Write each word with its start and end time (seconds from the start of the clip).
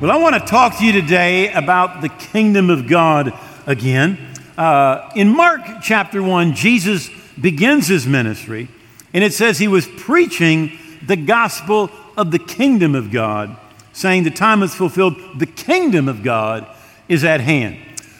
Well, 0.00 0.10
I 0.10 0.16
want 0.16 0.34
to 0.34 0.40
talk 0.40 0.78
to 0.78 0.86
you 0.86 0.92
today 0.92 1.52
about 1.52 2.00
the 2.00 2.08
kingdom 2.08 2.70
of 2.70 2.88
God 2.88 3.38
again. 3.66 4.16
Uh, 4.56 5.10
in 5.14 5.28
Mark 5.28 5.60
chapter 5.82 6.22
1, 6.22 6.54
Jesus 6.54 7.10
begins 7.38 7.88
his 7.88 8.06
ministry, 8.06 8.68
and 9.12 9.22
it 9.22 9.34
says 9.34 9.58
he 9.58 9.68
was 9.68 9.86
preaching 9.86 10.78
the 11.06 11.16
gospel 11.16 11.90
of 12.16 12.30
the 12.30 12.38
kingdom 12.38 12.94
of 12.94 13.10
God, 13.10 13.54
saying 13.92 14.22
the 14.22 14.30
time 14.30 14.62
is 14.62 14.74
fulfilled, 14.74 15.16
the 15.36 15.44
kingdom 15.44 16.08
of 16.08 16.22
God 16.22 16.66
is 17.06 17.22
at 17.22 17.42
hand. 17.42 17.76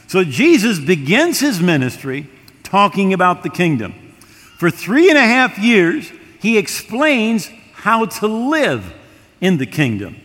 So 0.07 0.23
Jesus 0.23 0.79
begins 0.79 1.41
his 1.41 1.63
ministry 1.63 2.29
talking 2.63 3.15
about 3.15 3.43
the 3.43 3.49
kingdom. 3.49 3.95
For 4.59 4.71
three 4.71 5.09
and 5.09 5.17
a 5.17 5.23
half 5.23 5.59
years, 5.59 6.13
he 6.41 6.59
explains 6.59 7.51
how 7.73 8.05
to 8.05 8.27
live 8.27 8.93
in 9.41 9.57
the 9.57 9.65
kingdom. 9.65 10.17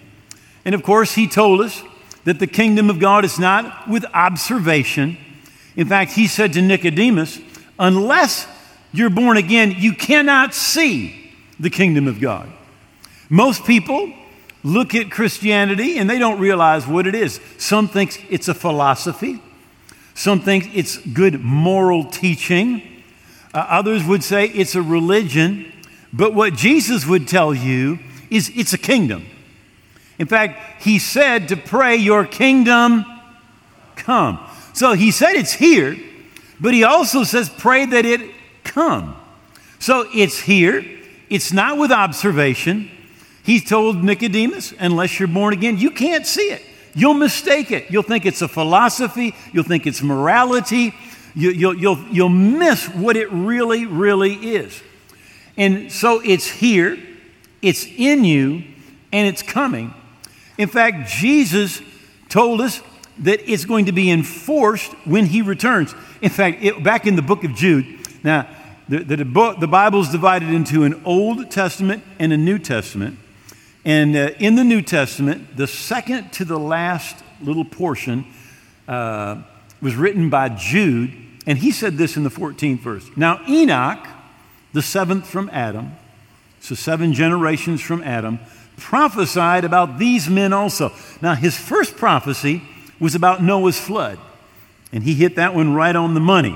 And 0.66 0.74
of 0.74 0.84
course, 0.84 1.14
he 1.14 1.28
told 1.28 1.62
us 1.62 1.84
that 2.24 2.40
the 2.40 2.48
kingdom 2.48 2.90
of 2.90 3.00
God 3.00 3.24
is 3.24 3.38
not 3.38 3.88
with 3.88 4.04
observation. 4.14 5.18
In 5.76 5.88
fact, 5.88 6.14
he 6.14 6.28
said 6.28 6.54
to 6.54 6.62
Nicodemus, 6.62 7.40
unless 7.78 8.48
you're 8.92 9.12
born 9.12 9.38
again, 9.38 9.76
you 9.78 9.94
cannot 9.94 10.54
see 10.54 11.32
the 11.60 11.70
kingdom 11.70 12.08
of 12.08 12.20
God. 12.20 12.52
Most 13.30 13.66
people 13.66 14.12
look 14.64 14.96
at 14.96 15.12
Christianity 15.12 16.00
and 16.00 16.10
they 16.10 16.18
don't 16.18 16.40
realize 16.40 16.88
what 16.88 17.06
it 17.06 17.14
is. 17.14 17.40
Some 17.58 17.88
think 17.88 18.26
it's 18.32 18.48
a 18.48 18.54
philosophy. 18.54 19.40
Some 20.16 20.40
think 20.40 20.76
it's 20.76 20.98
good 20.98 21.42
moral 21.42 22.06
teaching. 22.06 22.82
Uh, 23.54 23.66
others 23.70 24.04
would 24.04 24.24
say 24.24 24.48
it's 24.48 24.74
a 24.74 24.82
religion. 24.82 25.72
But 26.12 26.34
what 26.34 26.54
Jesus 26.54 27.06
would 27.06 27.28
tell 27.28 27.54
you 27.54 28.00
is 28.32 28.52
it's 28.56 28.74
a 28.74 28.78
kingdom. 28.78 29.26
In 30.18 30.28
fact, 30.28 30.84
he 30.84 31.00
said 31.00 31.50
to 31.50 31.58
pray, 31.58 31.96
Your 31.98 32.26
kingdom 32.26 33.06
come. 33.96 34.40
So 34.74 34.94
he 34.94 35.12
said 35.12 35.34
it's 35.36 35.54
here, 35.54 35.98
but 36.60 36.74
he 36.74 36.84
also 36.84 37.24
says, 37.24 37.50
Pray 37.50 37.86
that 37.86 38.06
it 38.06 38.32
come. 38.64 39.16
So 39.80 40.08
it's 40.14 40.40
here, 40.40 40.86
it's 41.30 41.52
not 41.52 41.78
with 41.78 41.92
observation. 41.92 42.90
He 43.44 43.60
told 43.60 44.04
Nicodemus, 44.04 44.74
Unless 44.80 45.20
you're 45.20 45.28
born 45.28 45.54
again, 45.54 45.78
you 45.78 45.92
can't 45.92 46.26
see 46.26 46.50
it. 46.50 46.64
You'll 46.94 47.14
mistake 47.14 47.72
it. 47.72 47.92
You'll 47.92 48.04
think 48.04 48.26
it's 48.26 48.42
a 48.42 48.48
philosophy, 48.48 49.36
you'll 49.52 49.66
think 49.66 49.86
it's 49.86 50.02
morality, 50.02 50.94
you, 51.36 51.50
will 51.50 51.56
you'll, 51.56 51.76
you'll, 51.76 52.08
you'll 52.10 52.30
miss 52.30 52.88
what 52.88 53.18
it 53.18 53.32
really, 53.32 53.86
really 53.86 54.34
is. 54.34 54.82
And 55.58 55.92
so 55.92 56.22
it's 56.22 56.48
here, 56.48 56.98
it's 57.62 57.86
in 57.86 58.24
you, 58.24 58.64
and 59.12 59.28
it's 59.28 59.42
coming. 59.42 59.94
In 60.58 60.68
fact, 60.68 61.10
Jesus 61.10 61.82
told 62.30 62.62
us 62.62 62.82
that 63.20 63.50
it's 63.50 63.66
going 63.66 63.86
to 63.86 63.92
be 63.92 64.12
enforced 64.12 64.92
when 65.06 65.26
he 65.26 65.42
returns. 65.42 65.96
In 66.22 66.30
fact, 66.30 66.64
it, 66.64 66.84
back 66.84 67.06
in 67.06 67.16
the 67.16 67.22
book 67.22 67.44
of 67.44 67.56
Jude, 67.56 67.86
now, 68.24 68.48
the, 68.90 69.00
the, 69.00 69.16
the 69.60 69.68
Bible 69.68 70.02
is 70.02 70.10
divided 70.10 70.50
into 70.50 70.84
an 70.84 71.02
Old 71.06 71.50
Testament 71.50 72.04
and 72.20 72.34
a 72.34 72.38
New 72.38 72.60
Testament. 72.60 73.18
And 73.84 74.16
uh, 74.16 74.32
in 74.40 74.56
the 74.56 74.64
New 74.64 74.82
Testament, 74.82 75.56
the 75.56 75.68
second 75.68 76.32
to 76.34 76.46
the 76.46 76.58
last 76.58 77.24
little 77.42 77.66
portion 77.66 78.26
uh, 78.88 79.42
was 79.82 79.96
written 79.96 80.30
by 80.30 80.50
Jude, 80.50 81.14
and 81.46 81.58
he 81.58 81.72
said 81.72 81.98
this 81.98 82.18
in 82.18 82.24
the 82.24 82.30
14th 82.30 82.80
verse. 82.80 83.08
Now, 83.16 83.42
Enoch, 83.48 84.06
the 84.74 84.82
seventh 84.82 85.28
from 85.28 85.50
Adam, 85.54 85.92
so 86.60 86.74
seven 86.74 87.14
generations 87.14 87.82
from 87.82 88.02
Adam, 88.04 88.40
prophesied 88.78 89.64
about 89.64 89.98
these 90.00 90.30
men 90.30 90.54
also. 90.54 90.92
Now, 91.22 91.36
his 91.36 91.58
first 91.58 91.96
prophecy 91.96 92.62
was 93.00 93.16
about 93.16 93.44
Noah's 93.44 93.80
flood, 93.80 94.20
and 94.92 95.04
he 95.04 95.14
hit 95.14 95.36
that 95.36 95.54
one 95.54 95.74
right 95.74 95.96
on 95.96 96.14
the 96.14 96.20
money. 96.20 96.56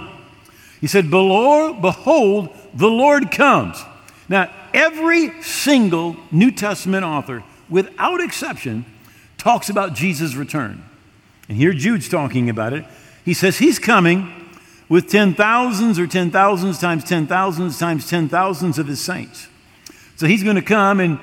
He 0.82 0.88
said, 0.88 1.10
Behold, 1.10 2.50
the 2.74 2.90
Lord 2.90 3.32
comes. 3.32 3.84
Now, 4.30 4.52
every 4.74 5.42
single 5.42 6.16
New 6.32 6.52
Testament 6.52 7.04
author, 7.04 7.44
without 7.70 8.22
exception, 8.22 8.86
talks 9.38 9.70
about 9.70 9.94
Jesus' 9.94 10.36
return. 10.36 10.84
And 11.48 11.58
here 11.58 11.74
Jude's 11.74 12.08
talking 12.08 12.50
about 12.50 12.74
it. 12.74 12.86
He 13.26 13.34
says 13.34 13.58
he's 13.58 13.80
coming 13.80 14.34
with 14.88 15.10
ten 15.10 15.34
thousands 15.34 16.00
or 16.00 16.08
ten 16.08 16.32
thousands 16.32 16.80
times 16.80 17.04
ten 17.04 17.28
thousands 17.28 17.78
times 17.78 18.10
ten 18.10 18.30
thousands 18.30 18.78
of 18.80 18.88
his 18.88 19.02
saints. 19.02 19.48
So 20.16 20.28
he's 20.28 20.44
going 20.44 20.56
to 20.56 20.62
come 20.62 21.00
and 21.00 21.20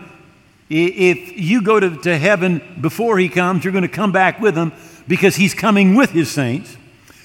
if 0.69 1.39
you 1.39 1.63
go 1.63 1.79
to, 1.79 1.97
to 2.03 2.19
heaven 2.19 2.61
before 2.81 3.19
he 3.19 3.29
comes, 3.29 3.65
you're 3.65 3.73
going 3.73 3.83
to 3.83 3.89
come 3.89 4.13
back 4.13 4.41
with 4.41 4.57
him 4.57 4.73
because 5.07 5.37
he's 5.37 5.55
coming 5.55 5.95
with 5.95 6.11
his 6.11 6.31
saints 6.31 6.77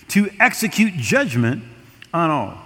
to 0.09 0.29
execute 0.39 0.93
judgment 0.93 1.63
on 2.13 2.29
all, 2.29 2.57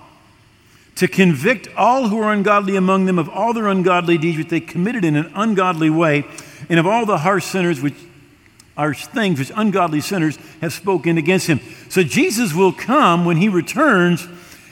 to 0.96 1.08
convict 1.08 1.68
all 1.78 2.10
who 2.10 2.20
are 2.20 2.34
ungodly 2.34 2.76
among 2.76 3.06
them 3.06 3.20
of 3.20 3.30
all 3.30 3.54
their 3.54 3.68
ungodly 3.68 4.18
deeds 4.18 4.38
which 4.38 4.50
they 4.50 4.60
committed 4.60 5.06
in 5.06 5.16
an 5.16 5.32
ungodly 5.36 5.90
way, 5.90 6.26
and 6.70 6.80
of 6.80 6.88
all 6.88 7.06
the 7.06 7.20
harsh 7.20 7.46
sinners 7.46 7.82
which 7.82 7.96
are 8.78 8.94
things 8.94 9.40
which 9.40 9.52
ungodly 9.56 10.02
sinners 10.02 10.38
have 10.60 10.74
spoken 10.74 11.18
against 11.18 11.48
him. 11.48 11.60
So 11.90 12.04
Jesus 12.04 12.54
will 12.54 12.74
come 12.74 13.24
when 13.24 13.38
he 13.38 13.48
returns 13.48 14.28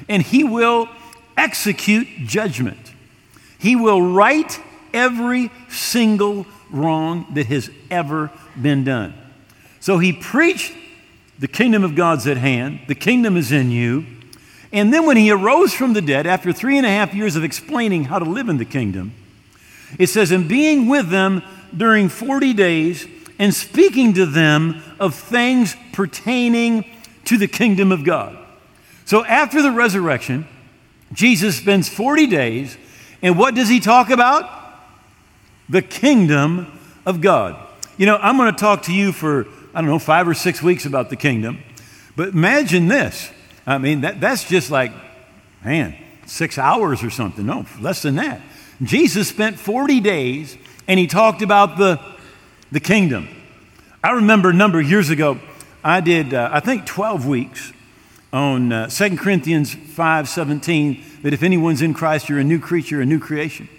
and 0.09 0.21
he 0.21 0.43
will 0.43 0.89
execute 1.37 2.07
judgment. 2.25 2.91
He 3.59 3.77
will 3.77 4.01
right 4.01 4.59
every 4.93 5.51
single 5.69 6.45
wrong 6.69 7.25
that 7.33 7.47
has 7.47 7.69
ever 7.89 8.31
been 8.59 8.83
done. 8.83 9.13
So 9.79 9.97
he 9.97 10.13
preached 10.13 10.73
the 11.39 11.47
kingdom 11.47 11.83
of 11.83 11.95
God's 11.95 12.27
at 12.27 12.37
hand, 12.37 12.81
the 12.87 12.95
kingdom 12.95 13.35
is 13.35 13.51
in 13.51 13.71
you. 13.71 14.05
And 14.71 14.91
then 14.91 15.05
when 15.05 15.17
he 15.17 15.29
arose 15.29 15.73
from 15.73 15.93
the 15.93 16.01
dead, 16.01 16.25
after 16.25 16.51
three 16.51 16.77
and 16.77 16.85
a 16.85 16.89
half 16.89 17.13
years 17.13 17.35
of 17.35 17.43
explaining 17.43 18.05
how 18.05 18.17
to 18.17 18.25
live 18.25 18.49
in 18.49 18.57
the 18.57 18.65
kingdom, 18.65 19.13
it 19.99 20.07
says, 20.07 20.31
And 20.31 20.47
being 20.47 20.87
with 20.87 21.09
them 21.09 21.43
during 21.75 22.09
40 22.09 22.53
days, 22.53 23.07
and 23.37 23.53
speaking 23.53 24.13
to 24.13 24.25
them 24.25 24.81
of 24.99 25.15
things 25.15 25.75
pertaining 25.91 26.85
to 27.25 27.37
the 27.37 27.47
kingdom 27.47 27.91
of 27.91 28.03
God. 28.03 28.37
So 29.05 29.25
after 29.25 29.61
the 29.61 29.71
resurrection, 29.71 30.47
Jesus 31.11 31.57
spends 31.57 31.89
40 31.89 32.27
days, 32.27 32.77
and 33.21 33.37
what 33.37 33.53
does 33.55 33.69
he 33.69 33.79
talk 33.79 34.09
about? 34.09 34.62
The 35.69 35.81
kingdom 35.81 36.79
of 37.05 37.21
God. 37.21 37.55
You 37.97 38.05
know, 38.05 38.17
I'm 38.17 38.37
going 38.37 38.51
to 38.51 38.59
talk 38.59 38.83
to 38.83 38.93
you 38.93 39.11
for, 39.11 39.47
I 39.73 39.81
don't 39.81 39.89
know, 39.89 39.99
five 39.99 40.27
or 40.27 40.33
six 40.33 40.61
weeks 40.61 40.85
about 40.85 41.09
the 41.09 41.15
kingdom. 41.15 41.63
But 42.15 42.29
imagine 42.29 42.87
this. 42.87 43.31
I 43.65 43.77
mean, 43.77 44.01
that, 44.01 44.19
that's 44.19 44.47
just 44.47 44.71
like, 44.71 44.91
man, 45.63 45.95
six 46.25 46.57
hours 46.57 47.03
or 47.03 47.09
something. 47.09 47.45
No, 47.45 47.65
less 47.79 48.01
than 48.01 48.15
that. 48.15 48.41
Jesus 48.81 49.27
spent 49.27 49.59
40 49.59 49.99
days 49.99 50.57
and 50.87 50.99
he 50.99 51.07
talked 51.07 51.41
about 51.41 51.77
the, 51.77 51.99
the 52.71 52.79
kingdom. 52.79 53.29
I 54.03 54.11
remember 54.11 54.49
a 54.49 54.53
number 54.53 54.79
of 54.79 54.89
years 54.89 55.09
ago, 55.09 55.39
I 55.83 56.01
did, 56.01 56.33
uh, 56.33 56.49
I 56.51 56.59
think, 56.59 56.85
12 56.85 57.25
weeks 57.25 57.71
on 58.31 58.71
uh, 58.71 58.87
2 58.89 59.15
Corinthians 59.17 59.73
5 59.73 60.27
17, 60.27 61.03
that 61.21 61.33
if 61.33 61.43
anyone's 61.43 61.81
in 61.81 61.93
Christ, 61.93 62.27
you're 62.27 62.39
a 62.39 62.43
new 62.43 62.59
creature, 62.59 62.99
a 62.99 63.05
new 63.05 63.19
creation. 63.19 63.69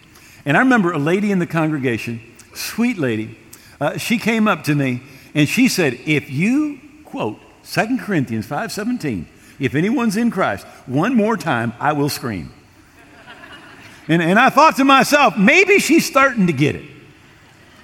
And 0.45 0.57
I 0.57 0.61
remember 0.61 0.93
a 0.93 0.99
lady 0.99 1.31
in 1.31 1.39
the 1.39 1.47
congregation, 1.47 2.21
sweet 2.55 2.99
lady, 2.99 3.39
uh, 3.81 3.97
she 3.97 4.19
came 4.19 4.47
up 4.47 4.65
to 4.65 4.75
me 4.75 5.03
and 5.35 5.49
she 5.49 5.69
said, 5.69 5.99
If 6.07 6.31
you 6.31 6.81
quote 7.05 7.39
2 7.65 7.99
Corinthians 7.99 8.47
5:17, 8.47 9.27
if 9.59 9.75
anyone's 9.75 10.17
in 10.17 10.31
Christ, 10.31 10.67
one 10.87 11.15
more 11.15 11.37
time, 11.37 11.73
I 11.81 11.93
will 11.93 12.09
scream. 12.09 12.53
and, 14.09 14.21
and 14.21 14.39
I 14.39 14.51
thought 14.51 14.77
to 14.77 14.85
myself, 14.85 15.37
maybe 15.37 15.79
she's 15.79 16.05
starting 16.05 16.47
to 16.49 16.53
get 16.53 16.77
it. 16.77 16.85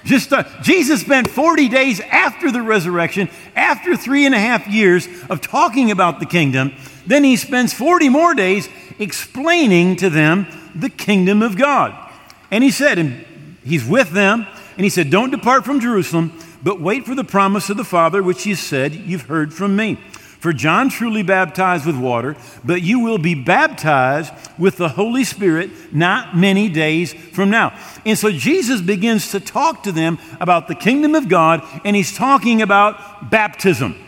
Just 0.04 0.26
start, 0.26 0.46
Jesus 0.62 1.02
spent 1.02 1.28
40 1.28 1.68
days 1.68 2.00
after 2.00 2.50
the 2.50 2.62
resurrection, 2.62 3.28
after 3.54 3.96
three 3.96 4.24
and 4.24 4.34
a 4.34 4.38
half 4.38 4.66
years 4.66 5.06
of 5.28 5.40
talking 5.40 5.90
about 5.90 6.20
the 6.20 6.26
kingdom. 6.26 6.72
Then 7.06 7.22
he 7.22 7.36
spends 7.36 7.74
40 7.74 8.08
more 8.08 8.34
days 8.34 8.68
explaining 8.98 9.96
to 9.96 10.08
them 10.08 10.46
the 10.74 10.88
kingdom 10.88 11.42
of 11.42 11.56
God. 11.56 12.09
And 12.50 12.64
he 12.64 12.70
said, 12.70 12.98
and 12.98 13.24
he's 13.64 13.84
with 13.84 14.10
them, 14.10 14.46
and 14.76 14.84
he 14.84 14.90
said, 14.90 15.10
Don't 15.10 15.30
depart 15.30 15.64
from 15.64 15.80
Jerusalem, 15.80 16.38
but 16.62 16.80
wait 16.80 17.06
for 17.06 17.14
the 17.14 17.24
promise 17.24 17.70
of 17.70 17.76
the 17.76 17.84
Father, 17.84 18.22
which 18.22 18.42
he 18.42 18.54
said, 18.54 18.94
You've 18.94 19.26
heard 19.26 19.52
from 19.52 19.76
me. 19.76 19.98
For 20.40 20.54
John 20.54 20.88
truly 20.88 21.22
baptized 21.22 21.84
with 21.84 21.98
water, 21.98 22.34
but 22.64 22.80
you 22.80 23.00
will 23.00 23.18
be 23.18 23.34
baptized 23.34 24.32
with 24.58 24.78
the 24.78 24.88
Holy 24.88 25.22
Spirit 25.22 25.70
not 25.92 26.34
many 26.34 26.70
days 26.70 27.12
from 27.12 27.50
now. 27.50 27.78
And 28.06 28.18
so 28.18 28.32
Jesus 28.32 28.80
begins 28.80 29.32
to 29.32 29.40
talk 29.40 29.82
to 29.82 29.92
them 29.92 30.18
about 30.40 30.66
the 30.66 30.74
kingdom 30.74 31.14
of 31.14 31.28
God, 31.28 31.62
and 31.84 31.94
he's 31.94 32.16
talking 32.16 32.62
about 32.62 33.30
baptism. 33.30 34.02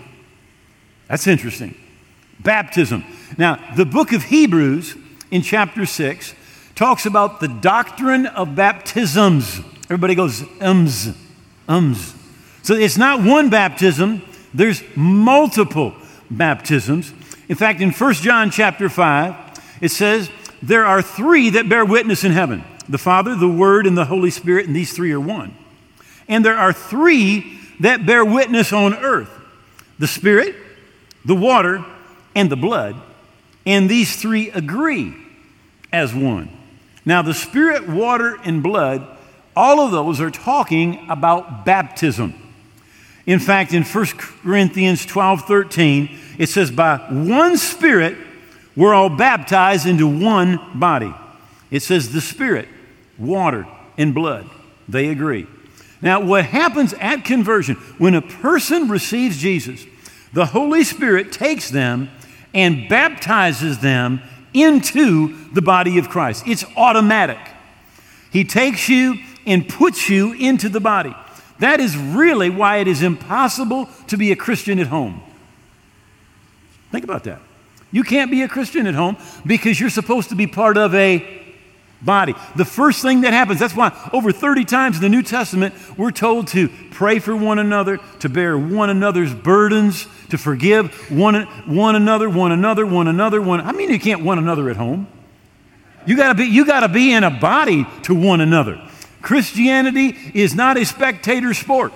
That's 1.06 1.26
interesting. 1.26 1.74
Baptism. 2.40 3.04
Now, 3.36 3.62
the 3.76 3.84
book 3.84 4.14
of 4.14 4.22
Hebrews 4.22 4.96
in 5.30 5.42
chapter 5.42 5.84
6 5.84 6.34
talks 6.74 7.06
about 7.06 7.40
the 7.40 7.48
doctrine 7.48 8.26
of 8.26 8.54
baptisms. 8.54 9.60
Everybody 9.84 10.14
goes, 10.14 10.44
ums, 10.60 11.16
ums. 11.68 12.14
So 12.62 12.74
it's 12.74 12.96
not 12.96 13.22
one 13.22 13.50
baptism, 13.50 14.22
there's 14.54 14.82
multiple 14.94 15.94
baptisms. 16.30 17.12
In 17.48 17.56
fact, 17.56 17.80
in 17.80 17.90
1 17.90 18.14
John 18.14 18.50
chapter 18.50 18.88
5, 18.88 19.78
it 19.80 19.90
says, 19.90 20.30
There 20.62 20.84
are 20.84 21.02
three 21.02 21.50
that 21.50 21.68
bear 21.68 21.84
witness 21.84 22.24
in 22.24 22.32
heaven 22.32 22.64
the 22.88 22.98
Father, 22.98 23.34
the 23.36 23.48
Word, 23.48 23.86
and 23.86 23.96
the 23.96 24.04
Holy 24.04 24.30
Spirit, 24.30 24.66
and 24.66 24.74
these 24.74 24.92
three 24.92 25.12
are 25.12 25.20
one. 25.20 25.56
And 26.28 26.44
there 26.44 26.56
are 26.56 26.72
three 26.72 27.58
that 27.80 28.06
bear 28.06 28.24
witness 28.24 28.72
on 28.72 28.94
earth 28.94 29.30
the 29.98 30.06
Spirit, 30.06 30.56
the 31.24 31.34
water, 31.34 31.84
and 32.34 32.50
the 32.50 32.56
blood. 32.56 32.96
And 33.64 33.88
these 33.88 34.16
three 34.16 34.50
agree 34.50 35.14
as 35.92 36.14
one. 36.14 36.48
Now, 37.04 37.22
the 37.22 37.34
Spirit, 37.34 37.88
water, 37.88 38.38
and 38.44 38.62
blood, 38.62 39.06
all 39.56 39.80
of 39.80 39.90
those 39.90 40.20
are 40.20 40.30
talking 40.30 41.06
about 41.10 41.64
baptism. 41.64 42.34
In 43.26 43.38
fact, 43.38 43.72
in 43.72 43.82
1 43.82 44.06
Corinthians 44.16 45.04
12 45.06 45.42
13, 45.42 46.18
it 46.38 46.48
says, 46.48 46.70
By 46.70 46.96
one 47.10 47.56
Spirit, 47.56 48.16
we're 48.76 48.94
all 48.94 49.10
baptized 49.10 49.86
into 49.86 50.06
one 50.06 50.58
body. 50.78 51.14
It 51.70 51.80
says, 51.80 52.12
The 52.12 52.20
Spirit, 52.20 52.68
water, 53.18 53.66
and 53.98 54.14
blood. 54.14 54.48
They 54.88 55.08
agree. 55.08 55.46
Now, 56.00 56.20
what 56.20 56.44
happens 56.44 56.94
at 56.94 57.24
conversion, 57.24 57.76
when 57.98 58.14
a 58.14 58.22
person 58.22 58.88
receives 58.88 59.38
Jesus, 59.38 59.86
the 60.32 60.46
Holy 60.46 60.82
Spirit 60.82 61.30
takes 61.30 61.70
them 61.70 62.10
and 62.54 62.88
baptizes 62.88 63.78
them 63.78 64.20
into 64.54 65.36
the 65.52 65.62
body 65.62 65.98
of 65.98 66.08
Christ. 66.08 66.44
It's 66.46 66.64
automatic. 66.76 67.38
He 68.30 68.44
takes 68.44 68.88
you 68.88 69.18
and 69.46 69.68
puts 69.68 70.08
you 70.08 70.32
into 70.32 70.68
the 70.68 70.80
body. 70.80 71.14
That 71.58 71.80
is 71.80 71.96
really 71.96 72.50
why 72.50 72.78
it 72.78 72.88
is 72.88 73.02
impossible 73.02 73.88
to 74.08 74.16
be 74.16 74.32
a 74.32 74.36
Christian 74.36 74.78
at 74.78 74.88
home. 74.88 75.22
Think 76.90 77.04
about 77.04 77.24
that. 77.24 77.40
You 77.90 78.02
can't 78.02 78.30
be 78.30 78.42
a 78.42 78.48
Christian 78.48 78.86
at 78.86 78.94
home 78.94 79.16
because 79.44 79.78
you're 79.78 79.90
supposed 79.90 80.30
to 80.30 80.34
be 80.34 80.46
part 80.46 80.76
of 80.76 80.94
a 80.94 81.41
body. 82.04 82.34
The 82.56 82.64
first 82.64 83.02
thing 83.02 83.22
that 83.22 83.32
happens, 83.32 83.60
that's 83.60 83.76
why 83.76 83.96
over 84.12 84.32
30 84.32 84.64
times 84.64 84.96
in 84.96 85.02
the 85.02 85.08
New 85.08 85.22
Testament, 85.22 85.74
we're 85.96 86.10
told 86.10 86.48
to 86.48 86.68
pray 86.90 87.18
for 87.18 87.36
one 87.36 87.58
another, 87.58 87.98
to 88.20 88.28
bear 88.28 88.58
one 88.58 88.90
another's 88.90 89.34
burdens, 89.34 90.06
to 90.30 90.38
forgive 90.38 91.10
one, 91.10 91.44
one 91.66 91.94
another, 91.94 92.28
one 92.28 92.52
another, 92.52 92.84
one 92.84 93.08
another, 93.08 93.40
one. 93.40 93.60
I 93.60 93.72
mean, 93.72 93.90
you 93.90 94.00
can't 94.00 94.22
one 94.22 94.38
another 94.38 94.68
at 94.70 94.76
home. 94.76 95.06
You 96.04 96.16
gotta 96.16 96.34
be, 96.34 96.44
you 96.44 96.64
gotta 96.66 96.88
be 96.88 97.12
in 97.12 97.22
a 97.22 97.30
body 97.30 97.86
to 98.02 98.14
one 98.14 98.40
another. 98.40 98.80
Christianity 99.20 100.16
is 100.34 100.54
not 100.54 100.76
a 100.76 100.84
spectator 100.84 101.54
sport. 101.54 101.92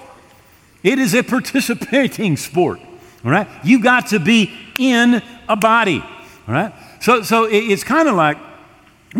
It 0.84 1.00
is 1.00 1.14
a 1.14 1.22
participating 1.22 2.36
sport. 2.36 2.78
All 3.24 3.30
right? 3.32 3.48
You 3.64 3.82
got 3.82 4.08
to 4.08 4.20
be 4.20 4.52
in 4.78 5.20
a 5.48 5.56
body. 5.56 5.98
All 6.46 6.54
right? 6.54 6.72
So, 7.00 7.22
so 7.22 7.44
it's 7.50 7.82
kind 7.82 8.08
of 8.08 8.14
like 8.14 8.38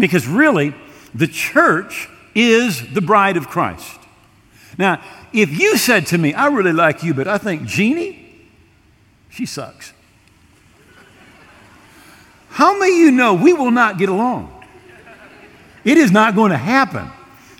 because 0.00 0.26
really, 0.26 0.74
the 1.14 1.26
church 1.26 2.08
is 2.34 2.92
the 2.92 3.00
bride 3.00 3.36
of 3.36 3.48
Christ. 3.48 3.98
Now, 4.78 5.02
if 5.32 5.58
you 5.58 5.76
said 5.76 6.06
to 6.08 6.18
me, 6.18 6.34
I 6.34 6.48
really 6.48 6.72
like 6.72 7.02
you, 7.02 7.14
but 7.14 7.26
I 7.26 7.38
think 7.38 7.64
Jeannie, 7.64 8.48
she 9.30 9.46
sucks. 9.46 9.92
How 12.48 12.78
many 12.78 12.92
of 12.92 12.98
you 12.98 13.10
know 13.10 13.34
we 13.34 13.52
will 13.52 13.70
not 13.70 13.98
get 13.98 14.08
along? 14.08 14.52
It 15.84 15.98
is 15.98 16.10
not 16.10 16.34
going 16.34 16.50
to 16.50 16.58
happen. 16.58 17.10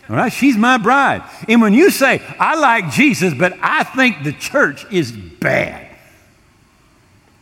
All 0.08 0.16
right, 0.16 0.32
she's 0.32 0.56
my 0.56 0.78
bride. 0.78 1.22
And 1.48 1.60
when 1.60 1.74
you 1.74 1.90
say, 1.90 2.22
I 2.38 2.54
like 2.54 2.90
Jesus, 2.90 3.34
but 3.34 3.54
I 3.60 3.82
think 3.82 4.24
the 4.24 4.32
church 4.32 4.86
is 4.90 5.12
bad, 5.12 5.86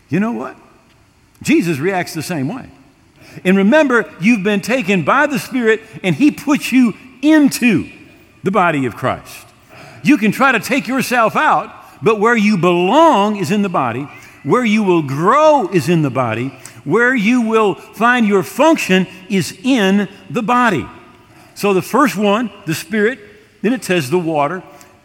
you 0.08 0.20
know 0.20 0.32
what? 0.32 0.56
Jesus 1.42 1.78
reacts 1.78 2.14
the 2.14 2.22
same 2.22 2.48
way. 2.48 2.68
And 3.44 3.56
remember, 3.56 4.12
you've 4.20 4.42
been 4.42 4.60
taken 4.60 5.04
by 5.04 5.26
the 5.26 5.38
Spirit, 5.38 5.80
and 6.02 6.14
He 6.14 6.30
puts 6.30 6.70
you 6.70 6.94
into 7.22 7.90
the 8.42 8.50
body 8.50 8.86
of 8.86 8.94
Christ. 8.94 9.46
You 10.02 10.18
can 10.18 10.30
try 10.30 10.52
to 10.52 10.60
take 10.60 10.86
yourself 10.86 11.34
out, 11.34 11.72
but 12.02 12.20
where 12.20 12.36
you 12.36 12.58
belong 12.58 13.36
is 13.36 13.50
in 13.50 13.62
the 13.62 13.68
body. 13.68 14.06
Where 14.42 14.64
you 14.64 14.82
will 14.82 15.02
grow 15.02 15.68
is 15.68 15.88
in 15.88 16.02
the 16.02 16.10
body. 16.10 16.48
Where 16.84 17.14
you 17.14 17.40
will 17.40 17.74
find 17.74 18.28
your 18.28 18.42
function 18.42 19.06
is 19.30 19.58
in 19.62 20.08
the 20.28 20.42
body. 20.42 20.86
So 21.54 21.72
the 21.72 21.82
first 21.82 22.16
one, 22.16 22.50
the 22.66 22.74
Spirit, 22.74 23.18
then 23.62 23.72
it 23.72 23.82
says 23.82 24.10
the 24.10 24.18
water. 24.18 24.62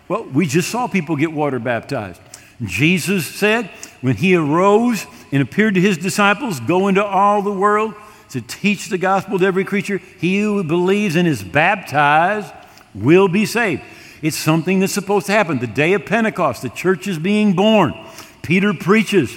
Well, 0.09 0.25
we 0.25 0.45
just 0.45 0.69
saw 0.69 0.87
people 0.87 1.15
get 1.15 1.31
water 1.31 1.59
baptized. 1.59 2.19
Jesus 2.65 3.25
said 3.25 3.69
when 4.01 4.17
he 4.17 4.35
arose 4.35 5.05
and 5.31 5.41
appeared 5.41 5.75
to 5.75 5.81
his 5.81 5.97
disciples, 5.97 6.59
Go 6.59 6.89
into 6.89 7.03
all 7.03 7.41
the 7.41 7.51
world 7.53 7.93
to 8.29 8.41
teach 8.41 8.89
the 8.89 8.97
gospel 8.97 9.39
to 9.39 9.45
every 9.45 9.65
creature. 9.65 9.97
He 10.19 10.39
who 10.39 10.63
believes 10.63 11.15
and 11.15 11.27
is 11.27 11.43
baptized 11.43 12.53
will 12.93 13.27
be 13.27 13.45
saved. 13.45 13.81
It's 14.21 14.37
something 14.37 14.79
that's 14.79 14.93
supposed 14.93 15.27
to 15.27 15.31
happen. 15.31 15.59
The 15.59 15.67
day 15.67 15.93
of 15.93 16.05
Pentecost, 16.05 16.61
the 16.61 16.69
church 16.69 17.07
is 17.07 17.17
being 17.17 17.53
born. 17.53 17.93
Peter 18.41 18.73
preaches 18.73 19.35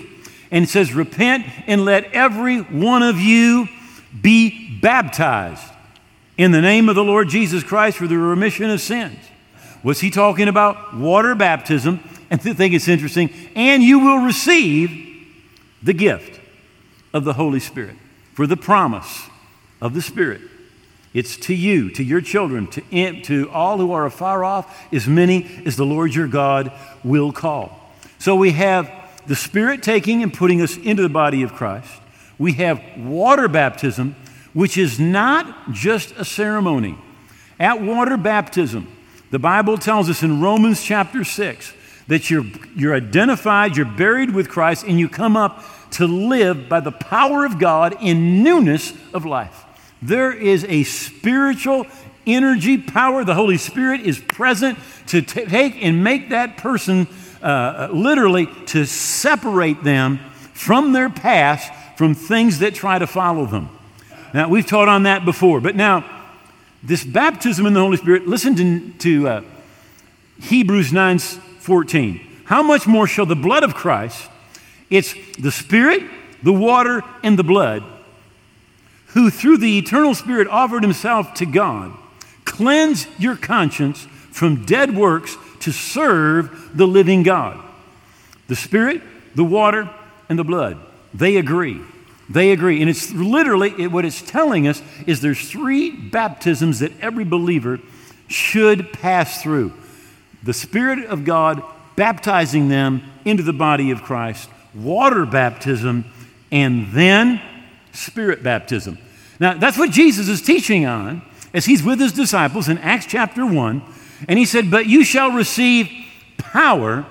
and 0.50 0.68
says, 0.68 0.92
Repent 0.92 1.46
and 1.66 1.84
let 1.84 2.12
every 2.12 2.58
one 2.58 3.02
of 3.02 3.18
you 3.18 3.68
be 4.20 4.78
baptized 4.80 5.64
in 6.36 6.50
the 6.50 6.60
name 6.60 6.88
of 6.88 6.94
the 6.94 7.04
Lord 7.04 7.28
Jesus 7.28 7.62
Christ 7.62 7.98
for 7.98 8.06
the 8.06 8.18
remission 8.18 8.68
of 8.70 8.80
sins. 8.80 9.18
Was 9.82 10.00
he 10.00 10.10
talking 10.10 10.48
about 10.48 10.94
water 10.94 11.34
baptism? 11.34 12.00
And 12.30 12.40
I 12.40 12.52
think 12.52 12.74
it's 12.74 12.88
interesting. 12.88 13.30
And 13.54 13.82
you 13.82 14.00
will 14.00 14.18
receive 14.18 15.08
the 15.82 15.92
gift 15.92 16.40
of 17.12 17.24
the 17.24 17.34
Holy 17.34 17.60
Spirit 17.60 17.96
for 18.32 18.46
the 18.46 18.56
promise 18.56 19.28
of 19.80 19.94
the 19.94 20.02
Spirit. 20.02 20.40
It's 21.14 21.36
to 21.38 21.54
you, 21.54 21.90
to 21.90 22.02
your 22.02 22.20
children, 22.22 22.66
to, 22.68 23.22
to 23.22 23.50
all 23.50 23.78
who 23.78 23.92
are 23.92 24.06
afar 24.06 24.44
off, 24.44 24.92
as 24.92 25.06
many 25.06 25.62
as 25.66 25.76
the 25.76 25.84
Lord 25.84 26.14
your 26.14 26.28
God 26.28 26.72
will 27.04 27.32
call. 27.32 27.78
So 28.18 28.34
we 28.34 28.52
have 28.52 28.90
the 29.26 29.36
Spirit 29.36 29.82
taking 29.82 30.22
and 30.22 30.32
putting 30.32 30.62
us 30.62 30.76
into 30.76 31.02
the 31.02 31.08
body 31.08 31.42
of 31.42 31.52
Christ. 31.52 31.92
We 32.38 32.54
have 32.54 32.80
water 32.96 33.46
baptism, 33.46 34.16
which 34.54 34.78
is 34.78 34.98
not 34.98 35.72
just 35.72 36.12
a 36.12 36.24
ceremony. 36.24 36.96
At 37.60 37.82
water 37.82 38.16
baptism, 38.16 38.88
the 39.30 39.38
Bible 39.38 39.78
tells 39.78 40.08
us 40.08 40.22
in 40.22 40.40
Romans 40.40 40.82
chapter 40.82 41.24
6 41.24 41.74
that 42.08 42.30
you're, 42.30 42.44
you're 42.74 42.94
identified, 42.94 43.76
you're 43.76 43.86
buried 43.86 44.34
with 44.34 44.48
Christ, 44.48 44.84
and 44.84 44.98
you 44.98 45.08
come 45.08 45.36
up 45.36 45.62
to 45.92 46.06
live 46.06 46.68
by 46.68 46.80
the 46.80 46.92
power 46.92 47.44
of 47.44 47.58
God 47.58 47.96
in 48.00 48.42
newness 48.42 48.92
of 49.12 49.24
life. 49.24 49.64
There 50.00 50.32
is 50.32 50.64
a 50.64 50.82
spiritual 50.84 51.86
energy, 52.26 52.78
power. 52.78 53.24
The 53.24 53.34
Holy 53.34 53.56
Spirit 53.56 54.00
is 54.00 54.18
present 54.18 54.78
to 55.08 55.22
t- 55.22 55.44
take 55.44 55.82
and 55.82 56.02
make 56.02 56.30
that 56.30 56.56
person 56.56 57.06
uh, 57.42 57.88
literally 57.92 58.46
to 58.66 58.84
separate 58.84 59.82
them 59.84 60.18
from 60.52 60.92
their 60.92 61.10
past, 61.10 61.72
from 61.96 62.14
things 62.14 62.60
that 62.60 62.74
try 62.74 62.98
to 62.98 63.06
follow 63.06 63.46
them. 63.46 63.68
Now, 64.34 64.48
we've 64.48 64.66
taught 64.66 64.88
on 64.88 65.02
that 65.04 65.24
before, 65.24 65.60
but 65.60 65.76
now, 65.76 66.04
this 66.82 67.04
baptism 67.04 67.66
in 67.66 67.74
the 67.74 67.80
Holy 67.80 67.96
Spirit, 67.96 68.26
listen 68.26 68.56
to, 68.56 68.92
to 68.98 69.28
uh, 69.28 69.42
Hebrews 70.40 70.92
9 70.92 71.18
14. 71.18 72.20
How 72.44 72.62
much 72.62 72.88
more 72.88 73.06
shall 73.06 73.26
the 73.26 73.36
blood 73.36 73.62
of 73.62 73.74
Christ, 73.74 74.28
it's 74.92 75.14
the 75.38 75.50
Spirit, 75.50 76.02
the 76.42 76.52
water, 76.52 77.02
and 77.22 77.38
the 77.38 77.44
blood, 77.44 77.82
who 79.08 79.30
through 79.30 79.58
the 79.58 79.78
eternal 79.78 80.14
Spirit 80.14 80.46
offered 80.48 80.82
himself 80.82 81.34
to 81.34 81.46
God. 81.46 81.92
Cleanse 82.44 83.06
your 83.18 83.36
conscience 83.36 84.06
from 84.30 84.64
dead 84.64 84.96
works 84.96 85.36
to 85.60 85.72
serve 85.72 86.76
the 86.76 86.86
living 86.86 87.22
God. 87.22 87.62
The 88.48 88.56
Spirit, 88.56 89.02
the 89.34 89.44
water, 89.44 89.88
and 90.28 90.38
the 90.38 90.44
blood, 90.44 90.78
they 91.14 91.36
agree. 91.36 91.80
They 92.28 92.52
agree. 92.52 92.80
And 92.80 92.88
it's 92.88 93.12
literally 93.12 93.74
it, 93.78 93.92
what 93.92 94.04
it's 94.04 94.22
telling 94.22 94.66
us 94.66 94.82
is 95.06 95.20
there's 95.20 95.50
three 95.50 95.90
baptisms 95.90 96.78
that 96.80 96.92
every 97.00 97.24
believer 97.24 97.80
should 98.28 98.92
pass 98.92 99.42
through 99.42 99.72
the 100.42 100.54
Spirit 100.54 101.04
of 101.06 101.24
God 101.24 101.62
baptizing 101.96 102.68
them 102.68 103.02
into 103.24 103.42
the 103.42 103.52
body 103.52 103.90
of 103.90 104.02
Christ, 104.02 104.48
water 104.74 105.26
baptism, 105.26 106.04
and 106.50 106.88
then 106.92 107.40
spirit 107.92 108.42
baptism. 108.42 108.98
Now, 109.40 109.54
that's 109.54 109.78
what 109.78 109.90
Jesus 109.90 110.28
is 110.28 110.42
teaching 110.42 110.86
on 110.86 111.22
as 111.54 111.66
he's 111.66 111.82
with 111.82 112.00
his 112.00 112.12
disciples 112.12 112.68
in 112.68 112.78
Acts 112.78 113.06
chapter 113.06 113.44
1. 113.44 113.82
And 114.28 114.38
he 114.38 114.44
said, 114.44 114.70
But 114.70 114.86
you 114.86 115.04
shall 115.04 115.32
receive 115.32 115.90
power 116.38 117.06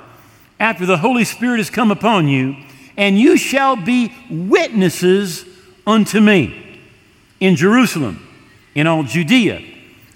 after 0.60 0.86
the 0.86 0.98
Holy 0.98 1.26
Spirit 1.26 1.58
has 1.58 1.70
come 1.70 1.92
upon 1.92 2.28
you, 2.28 2.56
and 2.96 3.20
you 3.20 3.38
shall 3.38 3.76
be 3.76 4.14
witnesses 4.30 5.46
unto 5.86 6.22
me 6.22 6.80
in 7.40 7.56
Jerusalem, 7.56 8.28
in 8.76 8.88
all 8.88 9.04
Judea, 9.04 9.62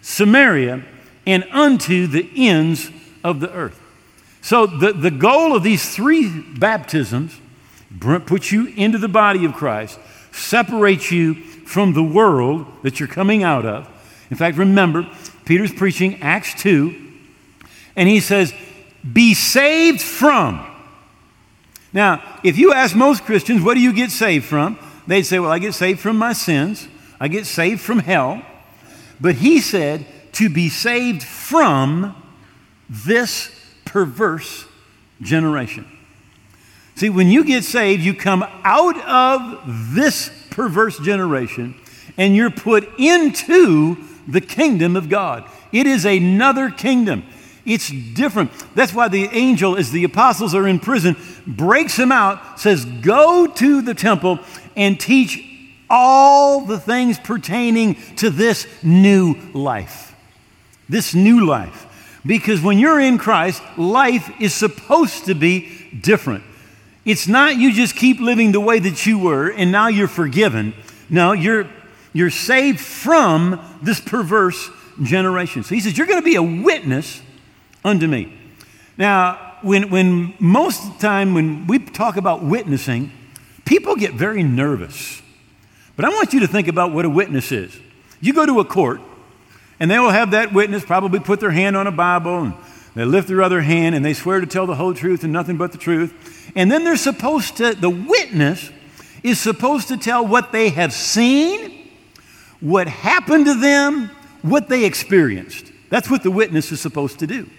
Samaria, 0.01 0.83
and 1.25 1.43
unto 1.51 2.05
the 2.07 2.29
ends 2.35 2.91
of 3.23 3.39
the 3.39 3.51
earth. 3.51 3.81
So, 4.45 4.67
the, 4.67 4.93
the 4.93 5.09
goal 5.09 5.55
of 5.55 5.63
these 5.63 5.89
three 5.89 6.29
baptisms 6.29 7.35
puts 7.99 8.51
you 8.51 8.67
into 8.67 8.99
the 8.99 9.07
body 9.07 9.43
of 9.43 9.55
Christ, 9.55 9.99
separates 10.31 11.11
you 11.11 11.33
from 11.33 11.93
the 11.93 12.03
world 12.03 12.67
that 12.83 12.99
you're 12.99 13.09
coming 13.09 13.41
out 13.41 13.65
of. 13.65 13.89
In 14.29 14.37
fact, 14.37 14.57
remember, 14.57 15.09
Peter's 15.45 15.73
preaching 15.73 16.21
Acts 16.21 16.53
2, 16.61 16.95
and 17.95 18.07
he 18.07 18.19
says, 18.19 18.53
Be 19.11 19.33
saved 19.33 19.99
from. 19.99 20.63
Now, 21.91 22.21
if 22.43 22.59
you 22.59 22.71
ask 22.71 22.95
most 22.95 23.23
Christians, 23.23 23.63
what 23.63 23.73
do 23.73 23.79
you 23.79 23.93
get 23.93 24.11
saved 24.11 24.45
from? 24.45 24.77
They'd 25.07 25.23
say, 25.23 25.39
Well, 25.39 25.51
I 25.51 25.57
get 25.57 25.73
saved 25.73 26.01
from 26.01 26.19
my 26.19 26.33
sins, 26.33 26.87
I 27.19 27.29
get 27.29 27.47
saved 27.47 27.81
from 27.81 27.97
hell. 27.97 28.45
But 29.19 29.37
he 29.37 29.59
said, 29.59 30.05
To 30.33 30.49
be 30.49 30.69
saved 30.69 31.23
from 31.23 32.15
this 32.87 33.54
perverse 33.95 34.65
generation. 35.21 35.87
See, 36.95 37.09
when 37.09 37.29
you 37.29 37.45
get 37.45 37.63
saved, 37.63 38.03
you 38.03 38.13
come 38.13 38.43
out 38.65 38.97
of 39.05 39.95
this 39.95 40.29
perverse 40.49 40.99
generation 40.99 41.75
and 42.17 42.35
you're 42.35 42.51
put 42.51 42.89
into 42.99 43.95
the 44.27 44.41
kingdom 44.41 44.97
of 44.97 45.07
God. 45.07 45.49
It 45.71 45.87
is 45.87 46.05
another 46.05 46.69
kingdom. 46.69 47.23
It's 47.63 47.89
different. 47.89 48.51
That's 48.75 48.93
why 48.93 49.07
the 49.07 49.29
angel, 49.31 49.77
as 49.77 49.91
the 49.91 50.03
apostles 50.03 50.53
are 50.53 50.67
in 50.67 50.81
prison, 50.81 51.15
breaks 51.47 51.95
them 51.95 52.11
out, 52.11 52.59
says, 52.59 52.83
Go 52.83 53.47
to 53.47 53.81
the 53.81 53.93
temple 53.93 54.39
and 54.75 54.99
teach 54.99 55.41
all 55.89 56.65
the 56.65 56.81
things 56.81 57.17
pertaining 57.17 57.95
to 58.17 58.29
this 58.29 58.67
new 58.83 59.35
life. 59.53 60.13
This 60.89 61.15
new 61.15 61.45
life. 61.45 61.85
Because 62.25 62.61
when 62.61 62.79
you're 62.79 62.99
in 62.99 63.17
Christ, 63.17 63.61
life 63.77 64.31
is 64.41 64.53
supposed 64.53 65.25
to 65.25 65.35
be 65.35 65.89
different. 66.01 66.43
It's 67.05 67.27
not 67.27 67.57
you 67.57 67.71
just 67.71 67.95
keep 67.95 68.19
living 68.19 68.51
the 68.51 68.59
way 68.59 68.79
that 68.79 69.05
you 69.05 69.19
were 69.19 69.49
and 69.49 69.71
now 69.71 69.87
you're 69.87 70.07
forgiven. 70.07 70.73
No, 71.07 71.33
you're, 71.33 71.67
you're 72.13 72.31
saved 72.31 72.79
from 72.79 73.61
this 73.83 73.99
perverse 73.99 74.71
generation. 75.03 75.63
So 75.63 75.75
he 75.75 75.81
says, 75.81 75.97
You're 75.97 76.07
going 76.07 76.19
to 76.19 76.25
be 76.25 76.35
a 76.35 76.43
witness 76.43 77.21
unto 77.83 78.07
me. 78.07 78.33
Now, 78.97 79.57
when, 79.61 79.89
when 79.89 80.33
most 80.39 80.83
of 80.83 80.93
the 80.93 80.99
time 80.99 81.33
when 81.33 81.67
we 81.67 81.79
talk 81.79 82.17
about 82.17 82.43
witnessing, 82.43 83.11
people 83.65 83.95
get 83.95 84.13
very 84.13 84.41
nervous. 84.41 85.21
But 85.95 86.05
I 86.05 86.09
want 86.09 86.33
you 86.33 86.39
to 86.41 86.47
think 86.47 86.67
about 86.67 86.91
what 86.91 87.05
a 87.05 87.09
witness 87.09 87.51
is. 87.51 87.77
You 88.19 88.33
go 88.33 88.45
to 88.45 88.59
a 88.59 88.65
court, 88.65 89.01
and 89.79 89.89
they 89.91 89.99
will 89.99 90.11
have 90.11 90.31
that 90.31 90.53
witness 90.53 90.85
probably 90.85 91.19
put 91.19 91.39
their 91.39 91.51
hand 91.51 91.75
on 91.75 91.87
a 91.87 91.91
Bible, 91.91 92.43
and 92.43 92.53
they 92.95 93.05
lift 93.05 93.27
their 93.27 93.41
other 93.41 93.61
hand, 93.61 93.95
and 93.95 94.03
they 94.03 94.13
swear 94.13 94.39
to 94.39 94.47
tell 94.47 94.65
the 94.65 94.75
whole 94.75 94.93
truth 94.93 95.23
and 95.23 95.33
nothing 95.33 95.57
but 95.57 95.71
the 95.71 95.77
truth. 95.77 96.51
And 96.55 96.71
then 96.71 96.83
they're 96.83 96.95
supposed 96.95 97.57
to, 97.57 97.73
the 97.73 97.89
witness 97.89 98.71
is 99.23 99.39
supposed 99.39 99.87
to 99.89 99.97
tell 99.97 100.25
what 100.25 100.51
they 100.51 100.69
have 100.69 100.93
seen, 100.93 101.89
what 102.59 102.87
happened 102.87 103.45
to 103.45 103.59
them, 103.59 104.09
what 104.41 104.69
they 104.69 104.85
experienced. 104.85 105.71
That's 105.89 106.09
what 106.09 106.23
the 106.23 106.31
witness 106.31 106.71
is 106.71 106.79
supposed 106.79 107.19
to 107.19 107.27
do. 107.27 107.49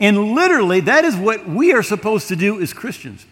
And 0.00 0.34
literally, 0.34 0.80
that 0.80 1.04
is 1.04 1.16
what 1.16 1.48
we 1.48 1.72
are 1.72 1.82
supposed 1.82 2.28
to 2.28 2.36
do 2.36 2.60
as 2.60 2.72
Christians. 2.72 3.24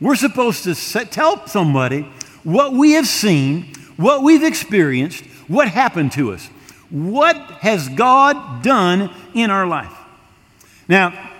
We're 0.00 0.16
supposed 0.16 0.64
to 0.64 0.74
set, 0.74 1.12
tell 1.12 1.46
somebody 1.46 2.02
what 2.42 2.72
we 2.72 2.92
have 2.92 3.06
seen, 3.06 3.74
what 3.96 4.22
we've 4.22 4.42
experienced, 4.42 5.24
what 5.46 5.68
happened 5.68 6.12
to 6.12 6.32
us. 6.32 6.48
What 6.90 7.36
has 7.36 7.88
God 7.88 8.62
done 8.62 9.10
in 9.34 9.50
our 9.50 9.66
life? 9.66 9.96
Now, 10.88 11.30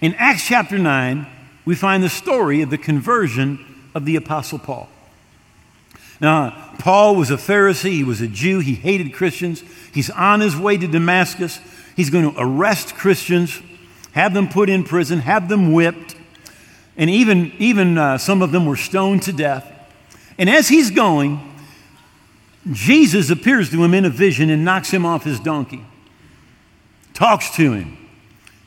in 0.00 0.14
Acts 0.14 0.46
chapter 0.46 0.78
9, 0.78 1.26
we 1.64 1.74
find 1.74 2.02
the 2.02 2.08
story 2.08 2.60
of 2.60 2.70
the 2.70 2.78
conversion 2.78 3.64
of 3.94 4.04
the 4.04 4.16
Apostle 4.16 4.58
Paul. 4.58 4.88
Now, 6.20 6.74
Paul 6.78 7.16
was 7.16 7.30
a 7.30 7.36
Pharisee, 7.36 7.92
he 7.92 8.04
was 8.04 8.20
a 8.20 8.28
Jew, 8.28 8.60
he 8.60 8.74
hated 8.74 9.12
Christians. 9.12 9.62
He's 9.92 10.10
on 10.10 10.40
his 10.40 10.56
way 10.56 10.76
to 10.76 10.86
Damascus. 10.86 11.60
He's 11.96 12.10
going 12.10 12.32
to 12.32 12.40
arrest 12.40 12.94
Christians, 12.94 13.60
have 14.12 14.34
them 14.34 14.48
put 14.48 14.68
in 14.68 14.84
prison, 14.84 15.20
have 15.20 15.48
them 15.48 15.72
whipped, 15.72 16.16
and 16.96 17.08
even, 17.08 17.52
even 17.58 17.98
uh, 17.98 18.18
some 18.18 18.42
of 18.42 18.52
them 18.52 18.66
were 18.66 18.76
stoned 18.76 19.22
to 19.22 19.32
death. 19.32 19.68
And 20.38 20.48
as 20.48 20.68
he's 20.68 20.90
going, 20.90 21.51
Jesus 22.70 23.30
appears 23.30 23.70
to 23.70 23.82
him 23.82 23.94
in 23.94 24.04
a 24.04 24.10
vision 24.10 24.50
and 24.50 24.64
knocks 24.64 24.90
him 24.90 25.04
off 25.04 25.24
his 25.24 25.40
donkey, 25.40 25.84
talks 27.12 27.50
to 27.56 27.72
him, 27.72 27.98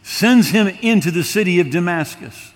sends 0.04 0.50
him 0.50 0.68
into 0.82 1.12
the 1.12 1.24
city 1.24 1.60
of 1.60 1.70
Damascus. 1.70 2.52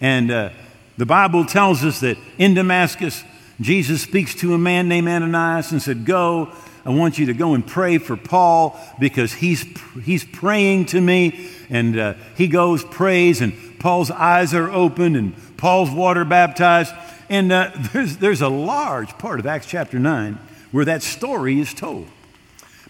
And 0.00 0.30
uh, 0.30 0.50
the 0.96 1.06
Bible 1.06 1.44
tells 1.44 1.84
us 1.84 2.00
that 2.00 2.18
in 2.38 2.54
Damascus, 2.54 3.22
Jesus 3.60 4.02
speaks 4.02 4.34
to 4.36 4.54
a 4.54 4.58
man 4.58 4.88
named 4.88 5.08
Ananias 5.08 5.70
and 5.70 5.80
said, 5.80 6.04
Go, 6.04 6.52
I 6.84 6.90
want 6.90 7.18
you 7.18 7.26
to 7.26 7.34
go 7.34 7.54
and 7.54 7.66
pray 7.66 7.98
for 7.98 8.16
Paul 8.16 8.78
because 8.98 9.32
he's, 9.32 9.64
he's 10.02 10.24
praying 10.24 10.86
to 10.86 11.00
me. 11.00 11.50
And 11.70 11.98
uh, 11.98 12.14
he 12.36 12.46
goes, 12.46 12.84
prays, 12.84 13.40
and 13.40 13.54
Paul's 13.78 14.10
eyes 14.10 14.52
are 14.52 14.70
opened, 14.70 15.16
and 15.16 15.34
Paul's 15.56 15.90
water 15.90 16.24
baptized. 16.26 16.92
And 17.30 17.50
uh, 17.50 17.70
there's, 17.92 18.18
there's 18.18 18.42
a 18.42 18.48
large 18.48 19.16
part 19.16 19.40
of 19.40 19.46
Acts 19.46 19.66
chapter 19.66 19.98
9 19.98 20.38
where 20.74 20.84
that 20.84 21.04
story 21.04 21.60
is 21.60 21.72
told. 21.72 22.04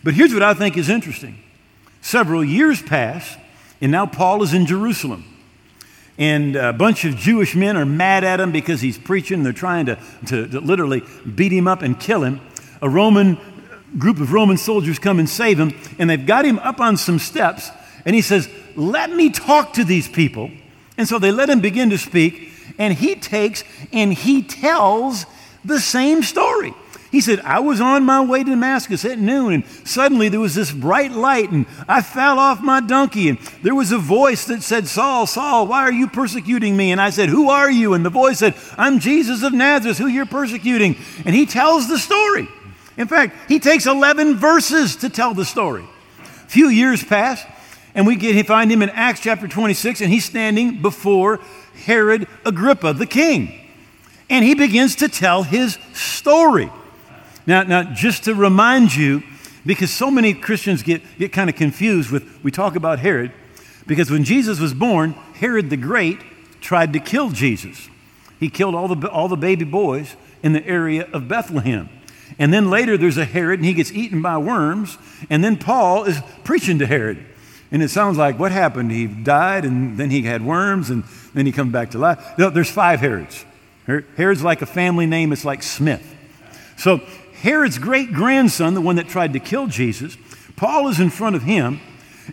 But 0.02 0.14
here's 0.14 0.32
what 0.32 0.42
I 0.42 0.54
think 0.54 0.78
is 0.78 0.88
interesting. 0.88 1.38
Several 2.00 2.42
years 2.42 2.80
pass, 2.80 3.36
and 3.78 3.92
now 3.92 4.06
Paul 4.06 4.42
is 4.42 4.54
in 4.54 4.64
Jerusalem. 4.64 5.26
And 6.16 6.56
a 6.56 6.72
bunch 6.72 7.04
of 7.04 7.14
Jewish 7.14 7.54
men 7.54 7.76
are 7.76 7.84
mad 7.84 8.24
at 8.24 8.40
him 8.40 8.52
because 8.52 8.80
he's 8.80 8.96
preaching. 8.96 9.42
They're 9.42 9.52
trying 9.52 9.84
to, 9.84 9.98
to, 10.28 10.48
to 10.48 10.60
literally 10.60 11.02
beat 11.34 11.52
him 11.52 11.68
up 11.68 11.82
and 11.82 12.00
kill 12.00 12.22
him. 12.22 12.40
A 12.80 12.88
Roman 12.88 13.36
group 13.98 14.18
of 14.18 14.32
Roman 14.32 14.56
soldiers 14.56 14.98
come 14.98 15.18
and 15.18 15.28
save 15.28 15.60
him, 15.60 15.78
and 15.98 16.08
they've 16.08 16.24
got 16.24 16.46
him 16.46 16.58
up 16.60 16.80
on 16.80 16.96
some 16.96 17.18
steps. 17.18 17.68
And 18.06 18.16
he 18.16 18.22
says, 18.22 18.48
Let 18.76 19.10
me 19.10 19.28
talk 19.28 19.74
to 19.74 19.84
these 19.84 20.08
people. 20.08 20.50
And 20.96 21.06
so 21.06 21.18
they 21.18 21.30
let 21.30 21.50
him 21.50 21.60
begin 21.60 21.90
to 21.90 21.98
speak, 21.98 22.48
and 22.78 22.94
he 22.94 23.14
takes 23.14 23.62
and 23.92 24.14
he 24.14 24.42
tells 24.42 25.26
the 25.66 25.78
same 25.78 26.22
story. 26.22 26.72
He 27.14 27.20
said, 27.20 27.38
I 27.44 27.60
was 27.60 27.80
on 27.80 28.02
my 28.02 28.20
way 28.20 28.42
to 28.42 28.50
Damascus 28.50 29.04
at 29.04 29.20
noon, 29.20 29.52
and 29.52 29.64
suddenly 29.84 30.28
there 30.28 30.40
was 30.40 30.56
this 30.56 30.72
bright 30.72 31.12
light, 31.12 31.48
and 31.52 31.64
I 31.86 32.02
fell 32.02 32.40
off 32.40 32.60
my 32.60 32.80
donkey, 32.80 33.28
and 33.28 33.38
there 33.62 33.76
was 33.76 33.92
a 33.92 33.98
voice 33.98 34.46
that 34.46 34.64
said, 34.64 34.88
Saul, 34.88 35.24
Saul, 35.28 35.68
why 35.68 35.82
are 35.82 35.92
you 35.92 36.08
persecuting 36.08 36.76
me? 36.76 36.90
And 36.90 37.00
I 37.00 37.10
said, 37.10 37.28
Who 37.28 37.50
are 37.50 37.70
you? 37.70 37.94
And 37.94 38.04
the 38.04 38.10
voice 38.10 38.40
said, 38.40 38.56
I'm 38.76 38.98
Jesus 38.98 39.44
of 39.44 39.52
Nazareth, 39.52 39.96
who 39.96 40.08
you're 40.08 40.26
persecuting. 40.26 40.96
And 41.24 41.36
he 41.36 41.46
tells 41.46 41.86
the 41.86 41.98
story. 41.98 42.48
In 42.96 43.06
fact, 43.06 43.36
he 43.46 43.60
takes 43.60 43.86
11 43.86 44.34
verses 44.34 44.96
to 44.96 45.08
tell 45.08 45.34
the 45.34 45.44
story. 45.44 45.84
A 46.18 46.48
few 46.48 46.66
years 46.66 47.04
pass, 47.04 47.44
and 47.94 48.08
we 48.08 48.16
get, 48.16 48.44
find 48.44 48.72
him 48.72 48.82
in 48.82 48.90
Acts 48.90 49.20
chapter 49.20 49.46
26, 49.46 50.00
and 50.00 50.12
he's 50.12 50.24
standing 50.24 50.82
before 50.82 51.38
Herod 51.86 52.26
Agrippa, 52.44 52.92
the 52.92 53.06
king. 53.06 53.54
And 54.28 54.44
he 54.44 54.56
begins 54.56 54.96
to 54.96 55.08
tell 55.08 55.44
his 55.44 55.78
story. 55.92 56.72
Now, 57.46 57.62
now, 57.62 57.82
just 57.82 58.24
to 58.24 58.34
remind 58.34 58.94
you, 58.94 59.22
because 59.66 59.90
so 59.90 60.10
many 60.10 60.34
Christians 60.34 60.82
get, 60.82 61.02
get 61.18 61.32
kind 61.32 61.50
of 61.50 61.56
confused 61.56 62.10
with, 62.10 62.42
we 62.42 62.50
talk 62.50 62.76
about 62.76 62.98
Herod, 62.98 63.32
because 63.86 64.10
when 64.10 64.24
Jesus 64.24 64.60
was 64.60 64.74
born, 64.74 65.12
Herod 65.34 65.70
the 65.70 65.76
Great 65.76 66.18
tried 66.60 66.92
to 66.94 66.98
kill 66.98 67.30
Jesus. 67.30 67.88
He 68.40 68.48
killed 68.48 68.74
all 68.74 68.88
the, 68.88 69.08
all 69.08 69.28
the 69.28 69.36
baby 69.36 69.64
boys 69.64 70.16
in 70.42 70.52
the 70.52 70.66
area 70.66 71.08
of 71.12 71.28
Bethlehem. 71.28 71.88
And 72.38 72.52
then 72.52 72.70
later 72.70 72.96
there's 72.96 73.18
a 73.18 73.24
Herod 73.24 73.60
and 73.60 73.66
he 73.66 73.74
gets 73.74 73.92
eaten 73.92 74.22
by 74.22 74.38
worms. 74.38 74.98
And 75.30 75.44
then 75.44 75.56
Paul 75.56 76.04
is 76.04 76.20
preaching 76.42 76.78
to 76.80 76.86
Herod. 76.86 77.24
And 77.70 77.82
it 77.82 77.88
sounds 77.88 78.18
like 78.18 78.38
what 78.38 78.52
happened? 78.52 78.90
He 78.90 79.06
died 79.06 79.64
and 79.64 79.98
then 79.98 80.10
he 80.10 80.22
had 80.22 80.42
worms 80.42 80.90
and 80.90 81.04
then 81.34 81.46
he 81.46 81.52
comes 81.52 81.72
back 81.72 81.90
to 81.90 81.98
life. 81.98 82.38
No, 82.38 82.50
there's 82.50 82.70
five 82.70 83.00
Herods. 83.00 83.44
Herod's 83.86 84.42
like 84.42 84.62
a 84.62 84.66
family 84.66 85.06
name, 85.06 85.32
it's 85.32 85.44
like 85.44 85.62
Smith. 85.62 86.14
So 86.76 87.00
Herod's 87.44 87.76
great 87.76 88.10
grandson, 88.14 88.72
the 88.72 88.80
one 88.80 88.96
that 88.96 89.06
tried 89.06 89.34
to 89.34 89.38
kill 89.38 89.66
Jesus, 89.66 90.16
Paul 90.56 90.88
is 90.88 90.98
in 90.98 91.10
front 91.10 91.36
of 91.36 91.42
him, 91.42 91.78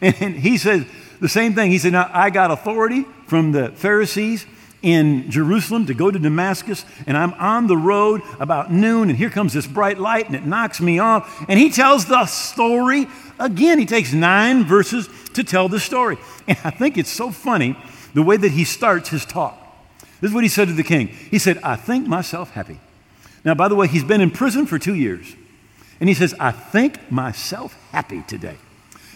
and 0.02 0.36
he 0.36 0.58
says 0.58 0.86
the 1.20 1.28
same 1.28 1.54
thing. 1.54 1.70
He 1.70 1.80
said, 1.80 1.92
Now, 1.92 2.10
I 2.14 2.30
got 2.30 2.50
authority 2.50 3.06
from 3.28 3.52
the 3.52 3.74
Pharisees 3.74 4.46
in 4.82 5.30
Jerusalem 5.30 5.86
to 5.88 5.94
go 5.94 6.12
to 6.12 6.18
Damascus, 6.18 6.86
and 7.06 7.18
I'm 7.18 7.34
on 7.34 7.68
the 7.68 7.76
road 7.76 8.22
about 8.40 8.72
noon, 8.72 9.10
and 9.10 9.18
here 9.18 9.30
comes 9.30 9.52
this 9.52 9.68
bright 9.68 10.00
light, 10.00 10.28
and 10.28 10.36
it 10.36 10.46
knocks 10.46 10.80
me 10.80 11.00
off. 11.00 11.44
And 11.50 11.60
he 11.60 11.70
tells 11.70 12.06
the 12.06 12.26
story 12.26 13.06
again. 13.38 13.80
He 13.80 13.86
takes 13.86 14.14
nine 14.14 14.64
verses 14.64 15.10
to 15.34 15.44
tell 15.44 15.68
the 15.68 15.82
story. 15.82 16.20
And 16.48 16.58
I 16.64 16.70
think 16.70 16.98
it's 16.98 17.12
so 17.12 17.32
funny 17.32 17.78
the 18.14 18.24
way 18.24 18.38
that 18.38 18.52
he 18.52 18.64
starts 18.64 19.10
his 19.10 19.26
talk. 19.26 19.58
This 20.22 20.30
is 20.30 20.34
what 20.34 20.46
he 20.46 20.50
said 20.50 20.70
to 20.70 20.74
the 20.74 20.84
king. 20.84 21.08
He 21.10 21.38
said, 21.38 21.58
I 21.64 21.76
think 21.76 22.08
myself 22.08 22.52
happy 22.52 22.80
now, 23.44 23.56
by 23.56 23.68
the 23.68 23.76
way, 23.76 23.88
he's 23.88 24.04
been 24.04 24.22
in 24.22 24.32
prison 24.32 24.66
for 24.66 24.78
two 24.78 24.96
years. 24.96 25.36
And 26.00 26.10
he 26.10 26.16
says, 26.16 26.34
I 26.40 26.52
think 26.52 27.12
myself 27.12 27.76
happy 27.92 28.24
today. 28.28 28.58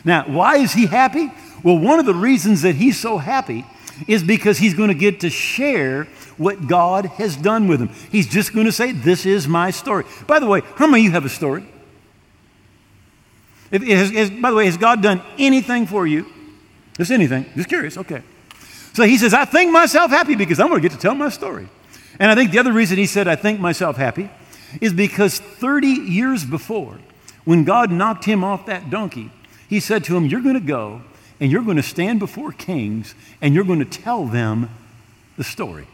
Now, 0.03 0.23
why 0.27 0.57
is 0.57 0.73
he 0.73 0.85
happy? 0.85 1.31
Well, 1.63 1.77
one 1.77 1.99
of 1.99 2.05
the 2.05 2.13
reasons 2.13 2.61
that 2.61 2.75
he's 2.75 2.99
so 2.99 3.17
happy 3.17 3.65
is 4.07 4.23
because 4.23 4.57
he's 4.57 4.73
going 4.73 4.89
to 4.89 4.95
get 4.95 5.21
to 5.21 5.29
share 5.29 6.03
what 6.37 6.67
God 6.67 7.05
has 7.05 7.35
done 7.35 7.67
with 7.67 7.79
him. 7.79 7.89
He's 8.11 8.27
just 8.27 8.53
going 8.53 8.65
to 8.65 8.71
say, 8.71 8.91
This 8.91 9.25
is 9.25 9.47
my 9.47 9.71
story. 9.71 10.05
By 10.27 10.39
the 10.39 10.47
way, 10.47 10.61
how 10.75 10.85
many 10.85 11.01
of 11.01 11.05
you 11.05 11.11
have 11.11 11.25
a 11.25 11.29
story? 11.29 11.65
Has, 13.71 14.11
has, 14.11 14.29
by 14.29 14.51
the 14.51 14.55
way, 14.55 14.65
has 14.65 14.77
God 14.77 15.01
done 15.01 15.21
anything 15.39 15.87
for 15.87 16.05
you? 16.05 16.25
Just 16.97 17.11
anything? 17.11 17.45
Just 17.55 17.69
curious. 17.69 17.97
Okay. 17.97 18.21
So 18.93 19.03
he 19.03 19.17
says, 19.17 19.33
I 19.33 19.45
think 19.45 19.71
myself 19.71 20.11
happy 20.11 20.35
because 20.35 20.59
I'm 20.59 20.67
going 20.67 20.81
to 20.81 20.87
get 20.87 20.95
to 20.95 21.01
tell 21.01 21.15
my 21.15 21.29
story. 21.29 21.67
And 22.19 22.31
I 22.31 22.35
think 22.35 22.51
the 22.51 22.59
other 22.59 22.73
reason 22.73 22.97
he 22.97 23.05
said, 23.05 23.27
I 23.27 23.35
think 23.35 23.59
myself 23.59 23.97
happy, 23.97 24.29
is 24.81 24.93
because 24.93 25.39
30 25.39 25.87
years 25.87 26.45
before, 26.45 26.97
when 27.43 27.63
God 27.63 27.91
knocked 27.91 28.25
him 28.25 28.43
off 28.43 28.65
that 28.65 28.89
donkey, 28.89 29.31
he 29.67 29.79
said 29.79 30.03
to 30.05 30.17
him, 30.17 30.25
You're 30.25 30.41
going 30.41 30.55
to 30.55 30.59
go 30.59 31.01
and 31.39 31.51
you're 31.51 31.63
going 31.63 31.77
to 31.77 31.83
stand 31.83 32.19
before 32.19 32.51
kings 32.51 33.15
and 33.41 33.53
you're 33.53 33.63
going 33.63 33.79
to 33.79 33.85
tell 33.85 34.25
them 34.25 34.69
the 35.37 35.43
story. 35.43 35.87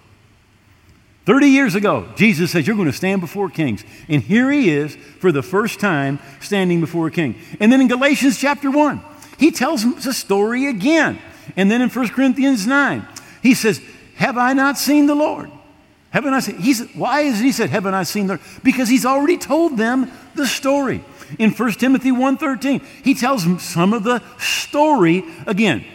30 1.26 1.48
years 1.48 1.76
ago, 1.76 2.08
Jesus 2.16 2.52
says, 2.52 2.66
You're 2.66 2.76
going 2.76 2.90
to 2.92 2.94
stand 2.94 3.22
before 3.22 3.50
kings. 3.50 3.84
And 4.08 4.22
here 4.22 4.52
he 4.52 4.70
is 4.70 4.96
for 5.20 5.32
the 5.32 5.44
first 5.44 5.80
time 5.80 6.20
standing 6.40 6.82
before 6.82 7.08
a 7.08 7.12
king. 7.12 7.36
And 7.60 7.72
then 7.72 7.82
in 7.82 7.88
Galatians 7.88 8.38
chapter 8.40 8.72
1, 8.72 9.02
he 9.38 9.52
tells 9.52 10.04
the 10.04 10.14
story 10.14 10.68
again. 10.68 11.20
And 11.56 11.70
then 11.70 11.82
in 11.82 11.90
1 11.90 12.10
Corinthians 12.10 12.66
9, 12.66 13.08
he 13.44 13.54
says, 13.54 13.82
Have 14.16 14.38
I 14.38 14.54
not 14.54 14.78
seen 14.78 15.06
the 15.06 15.16
Lord? 15.16 15.52
Haven't 16.12 16.34
I 16.34 16.40
seen? 16.42 16.58
He's, 16.58 16.88
why 16.94 17.22
is 17.22 17.40
he 17.40 17.52
said, 17.52 17.70
Haven't 17.70 17.94
I 17.94 18.04
seen 18.04 18.28
the 18.28 18.40
Because 18.64 18.90
he's 18.90 19.06
already 19.06 19.38
told 19.38 19.78
them 19.78 20.12
the 20.36 20.46
story. 20.46 21.04
In 21.40 21.52
1 21.52 21.72
Timothy 21.74 22.12
1.13, 22.12 22.84
he 23.04 23.14
tells 23.14 23.44
them 23.44 23.58
some 23.58 23.94
of 23.94 24.04
the 24.04 24.22
story 24.38 25.24
again. 25.48 25.86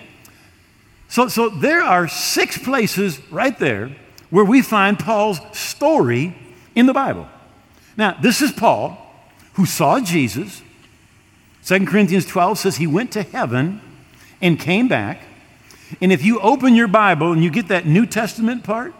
So, 1.08 1.28
so 1.28 1.50
there 1.50 1.82
are 1.82 2.08
six 2.08 2.56
places 2.58 3.20
right 3.30 3.56
there 3.58 3.94
where 4.30 4.44
we 4.44 4.62
find 4.62 4.98
Paul's 4.98 5.38
story 5.52 6.34
in 6.74 6.86
the 6.86 6.94
Bible. 6.94 7.28
Now, 7.96 8.16
this 8.20 8.40
is 8.40 8.52
Paul 8.52 8.98
who 9.54 9.66
saw 9.66 10.00
Jesus. 10.00 10.62
2 11.66 11.84
Corinthians 11.84 12.24
12 12.24 12.58
says 12.58 12.76
he 12.76 12.86
went 12.86 13.12
to 13.12 13.22
heaven 13.22 13.82
and 14.40 14.58
came 14.58 14.88
back. 14.88 15.22
And 16.00 16.10
if 16.10 16.24
you 16.24 16.40
open 16.40 16.74
your 16.74 16.88
Bible 16.88 17.32
and 17.32 17.44
you 17.44 17.50
get 17.50 17.68
that 17.68 17.86
New 17.86 18.06
Testament 18.06 18.64
part, 18.64 18.94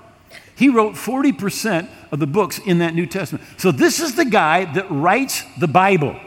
he 0.57 0.69
wrote 0.69 0.95
40% 0.95 1.89
of 2.11 2.19
the 2.19 2.27
books 2.27 2.59
in 2.59 2.79
that 2.79 2.95
New 2.95 3.07
Testament. 3.07 3.45
So 3.59 3.71
this 3.71 4.01
is 4.01 4.17
the 4.17 4.25
guy 4.25 4.65
that 4.73 4.91
writes 4.91 5.43
the 5.59 5.69
Bible. 5.69 6.19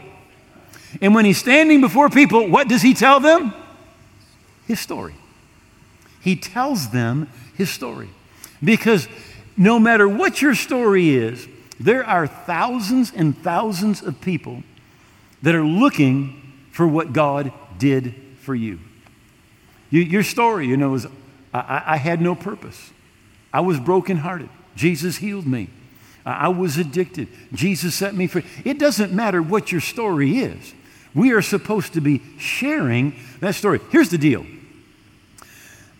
And 1.00 1.14
when 1.14 1.24
he's 1.24 1.38
standing 1.38 1.80
before 1.80 2.08
people, 2.08 2.48
what 2.48 2.68
does 2.68 2.82
he 2.82 2.94
tell 2.94 3.20
them? 3.20 3.52
His 4.66 4.80
story. 4.80 5.14
He 6.20 6.36
tells 6.36 6.90
them 6.90 7.28
his 7.54 7.70
story. 7.70 8.10
Because 8.62 9.08
no 9.56 9.78
matter 9.78 10.08
what 10.08 10.40
your 10.40 10.54
story 10.54 11.10
is, 11.10 11.48
there 11.78 12.04
are 12.04 12.26
thousands 12.26 13.12
and 13.14 13.36
thousands 13.36 14.02
of 14.02 14.20
people 14.20 14.62
that 15.42 15.54
are 15.54 15.64
looking 15.64 16.54
for 16.70 16.86
what 16.86 17.12
God 17.12 17.52
did 17.78 18.14
for 18.40 18.54
you. 18.54 18.78
You, 19.90 20.02
your 20.02 20.22
story, 20.22 20.68
you 20.68 20.76
know, 20.76 20.94
is 20.94 21.06
I, 21.52 21.82
I, 21.86 21.96
had 21.96 22.20
no 22.20 22.34
purpose. 22.34 22.92
I 23.52 23.60
was 23.60 23.80
brokenhearted. 23.80 24.48
Jesus 24.76 25.16
healed 25.16 25.46
me. 25.46 25.68
I, 26.24 26.48
was 26.48 26.76
addicted. 26.76 27.28
Jesus 27.52 27.94
set 27.94 28.14
me 28.14 28.26
free. 28.26 28.44
It 28.64 28.78
doesn't 28.78 29.12
matter 29.12 29.42
what 29.42 29.72
your 29.72 29.80
story 29.80 30.38
is. 30.38 30.74
We 31.14 31.32
are 31.32 31.42
supposed 31.42 31.94
to 31.94 32.00
be 32.00 32.22
sharing 32.38 33.16
that 33.40 33.54
story. 33.54 33.80
Here's 33.90 34.10
the 34.10 34.18
deal 34.18 34.46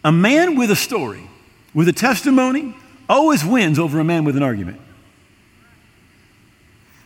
a 0.04 0.12
man 0.12 0.56
with 0.56 0.70
a 0.70 0.76
story, 0.76 1.28
with 1.74 1.88
a 1.88 1.92
testimony, 1.92 2.74
always 3.08 3.44
wins 3.44 3.78
over 3.78 3.98
a 3.98 4.04
man 4.04 4.24
with 4.24 4.36
an 4.36 4.42
argument. 4.42 4.80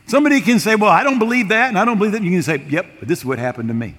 Somebody 0.06 0.40
can 0.40 0.58
say, 0.58 0.74
Well, 0.74 0.90
I 0.90 1.02
don't 1.02 1.18
believe 1.18 1.48
that, 1.48 1.68
and 1.68 1.78
I 1.78 1.84
don't 1.84 1.98
believe 1.98 2.12
that. 2.12 2.22
You 2.22 2.30
can 2.30 2.42
say, 2.42 2.62
Yep, 2.68 2.86
but 2.98 3.08
this 3.08 3.20
is 3.20 3.24
what 3.24 3.38
happened 3.38 3.68
to 3.68 3.74
me. 3.74 3.94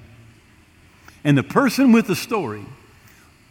And 1.24 1.38
the 1.38 1.44
person 1.44 1.92
with 1.92 2.08
the 2.08 2.16
story 2.16 2.66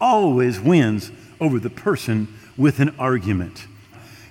always 0.01 0.61
wins 0.61 1.11
over 1.41 1.59
the 1.59 1.71
person 1.71 2.29
with 2.57 2.81
an 2.81 2.95
argument. 2.99 3.67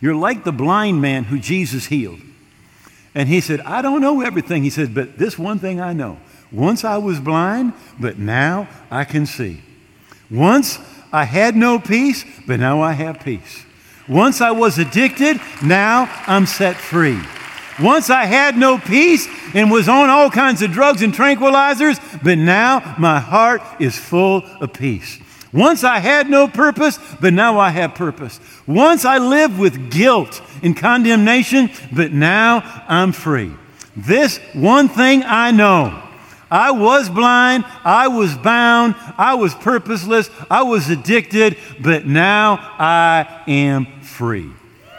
You're 0.01 0.15
like 0.15 0.43
the 0.43 0.51
blind 0.51 1.01
man 1.01 1.25
who 1.25 1.39
Jesus 1.39 1.85
healed. 1.85 2.19
And 3.15 3.29
he 3.29 3.41
said, 3.41 3.61
I 3.61 3.81
don't 3.81 4.01
know 4.01 4.21
everything. 4.21 4.63
He 4.63 4.69
said, 4.69 4.93
but 4.93 5.17
this 5.17 5.37
one 5.37 5.59
thing 5.59 5.79
I 5.79 5.93
know. 5.93 6.17
Once 6.51 6.83
I 6.83 6.97
was 6.97 7.19
blind, 7.19 7.73
but 7.99 8.17
now 8.17 8.67
I 8.91 9.05
can 9.05 9.25
see. 9.25 9.61
Once 10.29 10.79
I 11.11 11.25
had 11.25 11.55
no 11.55 11.79
peace, 11.79 12.25
but 12.47 12.59
now 12.59 12.81
I 12.81 12.93
have 12.93 13.19
peace. 13.19 13.65
Once 14.07 14.41
I 14.41 14.51
was 14.51 14.77
addicted, 14.77 15.39
now 15.63 16.09
I'm 16.27 16.45
set 16.45 16.75
free. 16.75 17.19
Once 17.79 18.09
I 18.09 18.25
had 18.25 18.57
no 18.57 18.77
peace 18.77 19.27
and 19.53 19.71
was 19.71 19.87
on 19.87 20.09
all 20.09 20.29
kinds 20.29 20.61
of 20.61 20.71
drugs 20.71 21.01
and 21.01 21.13
tranquilizers, 21.13 21.99
but 22.23 22.37
now 22.37 22.95
my 22.99 23.19
heart 23.19 23.61
is 23.79 23.97
full 23.97 24.43
of 24.59 24.73
peace. 24.73 25.19
Once 25.53 25.83
I 25.83 25.99
had 25.99 26.29
no 26.29 26.47
purpose, 26.47 26.99
but 27.21 27.31
now 27.31 27.59
I 27.59 27.69
have 27.69 27.93
purpose. 27.93 28.39
Once 28.65 29.05
I 29.05 29.19
lived 29.19 29.59
with 29.59 29.91
guilt 29.91 30.41
and 30.63 30.75
condemnation, 30.75 31.69
but 31.91 32.11
now 32.11 32.83
I'm 32.87 33.11
free. 33.11 33.53
This 33.95 34.39
one 34.53 34.89
thing 34.89 35.23
I 35.23 35.51
know. 35.51 36.01
I 36.49 36.71
was 36.71 37.09
blind, 37.09 37.65
I 37.83 38.07
was 38.09 38.35
bound, 38.35 38.95
I 39.17 39.35
was 39.35 39.55
purposeless, 39.55 40.29
I 40.51 40.63
was 40.63 40.89
addicted, 40.89 41.57
but 41.79 42.05
now 42.05 42.53
I 42.77 43.43
am 43.47 43.87
free. 44.01 44.51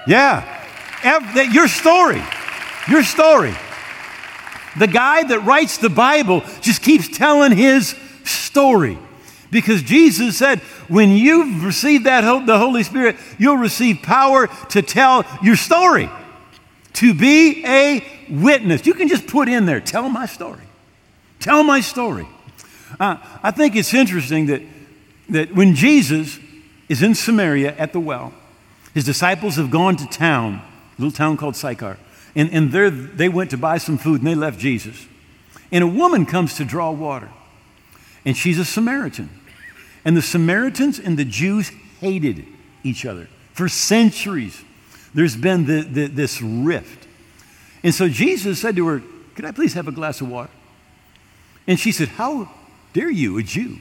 Yeah. 0.07 0.63
Your 1.53 1.69
story. 1.69 2.23
Your 2.89 3.03
story. 3.03 3.55
The 4.79 4.89
guy 4.89 5.23
that 5.23 5.41
writes 5.41 5.79
the 5.79 5.91
Bible 5.91 6.43
just 6.61 6.83
keeps 6.83 7.09
telling 7.17 7.53
his 7.53 7.95
story. 8.25 8.99
Because 9.55 9.85
Jesus 9.85 10.37
said, 10.37 10.59
when 10.89 11.13
you've 11.13 11.63
received 11.65 12.07
that 12.07 12.23
the 12.45 12.59
Holy 12.59 12.83
Spirit, 12.83 13.15
you'll 13.39 13.57
receive 13.57 14.03
power 14.03 14.49
to 14.71 14.83
tell 14.83 15.25
your 15.45 15.55
story, 15.55 16.11
to 16.95 17.15
be 17.15 17.65
a 17.65 18.05
witness. 18.29 18.85
You 18.85 18.95
can 18.95 19.07
just 19.07 19.29
put 19.29 19.49
in 19.49 19.65
there, 19.65 19.81
tell 19.81 20.09
my 20.09 20.27
story. 20.27 20.65
Tell 21.39 21.63
my 21.63 21.81
story. 21.81 22.27
Uh, 22.99 23.19
I 23.45 23.53
think 23.53 23.77
it's 23.77 23.95
interesting 23.95 24.47
that, 24.47 24.63
that 25.29 25.55
when 25.55 25.77
Jesus 25.77 26.41
is 26.89 27.05
in 27.05 27.15
Samaria 27.15 27.77
at 27.77 27.93
the 27.93 28.01
well, 28.01 28.35
his 28.93 29.05
disciples 29.05 29.55
have 29.55 29.71
gone 29.71 29.95
to 29.99 30.07
town, 30.09 30.63
a 30.99 31.01
little 31.01 31.17
town 31.17 31.37
called 31.37 31.55
Sychar, 31.55 31.97
and, 32.35 32.51
and 32.53 32.73
there 32.73 32.91
they 32.91 33.29
went 33.29 33.51
to 33.51 33.57
buy 33.57 33.79
some 33.79 33.99
food 33.99 34.21
and 34.21 34.27
they 34.27 34.35
left 34.35 34.59
Jesus. 34.59 35.07
And 35.71 35.85
a 35.85 35.87
woman 35.87 36.27
comes 36.27 36.57
to 36.57 36.65
draw 36.65 36.91
water, 36.91 37.31
and 38.25 38.37
she's 38.37 38.59
a 38.59 38.65
Samaritan. 38.65 39.31
And 40.05 40.17
the 40.17 40.23
Samaritans 40.23 40.99
and 40.99 41.19
the 41.19 41.25
Jews 41.25 41.71
hated 42.01 42.45
each 42.83 43.07
other 43.07 43.29
for 43.53 43.69
centuries. 43.69 44.63
There's 45.15 45.37
been 45.37 45.65
the, 45.67 45.83
the, 45.83 46.07
this 46.09 46.43
rift. 46.43 47.07
And 47.83 47.95
so 47.95 48.09
Jesus 48.09 48.61
said 48.61 48.77
to 48.77 48.87
her, 48.87 49.03
Could 49.35 49.45
I 49.45 49.53
please 49.53 49.75
have 49.75 49.89
a 49.89 49.93
glass 49.93 50.21
of 50.21 50.29
water? 50.29 50.51
And 51.67 51.79
she 51.79 51.93
said, 51.93 52.09
How 52.09 52.51
dare 52.93 53.11
you, 53.11 53.39
a 53.39 53.43
Jew, 53.43 53.79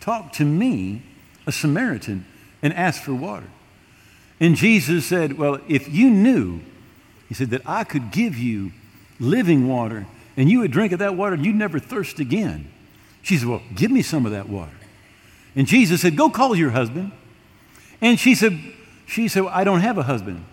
talk 0.00 0.32
to 0.34 0.44
me, 0.44 1.02
a 1.46 1.52
Samaritan, 1.52 2.24
and 2.62 2.72
ask 2.72 3.02
for 3.02 3.14
water? 3.14 3.46
And 4.40 4.56
Jesus 4.56 5.06
said, 5.06 5.38
Well, 5.38 5.60
if 5.68 5.88
you 5.88 6.10
knew, 6.10 6.60
he 7.28 7.34
said, 7.34 7.50
that 7.50 7.62
I 7.66 7.84
could 7.84 8.10
give 8.10 8.36
you 8.36 8.72
living 9.20 9.68
water 9.68 10.06
and 10.36 10.50
you 10.50 10.60
would 10.60 10.70
drink 10.70 10.92
of 10.92 10.98
that 11.00 11.16
water 11.16 11.34
and 11.34 11.44
you'd 11.44 11.54
never 11.54 11.78
thirst 11.78 12.18
again. 12.18 12.70
She 13.22 13.36
said, 13.36 13.48
Well, 13.48 13.62
give 13.74 13.90
me 13.90 14.02
some 14.02 14.24
of 14.24 14.32
that 14.32 14.48
water. 14.48 14.72
And 15.54 15.66
Jesus 15.66 16.00
said, 16.00 16.16
Go 16.16 16.30
call 16.30 16.54
your 16.54 16.70
husband. 16.70 17.12
And 18.00 18.18
she 18.18 18.34
said, 18.34 18.58
she 19.06 19.28
said, 19.28 19.44
I 19.46 19.64
don't 19.64 19.80
have 19.80 19.98
a 19.98 20.04
husband. 20.04 20.44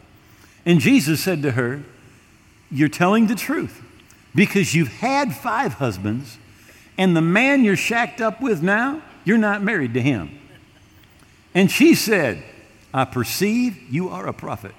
And 0.66 0.80
Jesus 0.80 1.22
said 1.22 1.42
to 1.44 1.52
her, 1.52 1.84
You're 2.72 2.90
telling 2.90 3.28
the 3.28 3.36
truth 3.36 3.84
because 4.36 4.76
you've 4.76 4.90
had 4.90 5.36
five 5.36 5.74
husbands, 5.74 6.38
and 6.98 7.16
the 7.16 7.22
man 7.22 7.64
you're 7.64 7.76
shacked 7.76 8.22
up 8.22 8.42
with 8.42 8.62
now, 8.62 9.02
you're 9.24 9.38
not 9.38 9.64
married 9.64 9.94
to 9.94 10.02
him. 10.02 10.40
And 11.54 11.72
she 11.72 11.96
said, 11.96 12.44
I 12.94 13.06
perceive 13.06 13.78
you 13.90 14.10
are 14.10 14.28
a 14.28 14.34
prophet. 14.34 14.74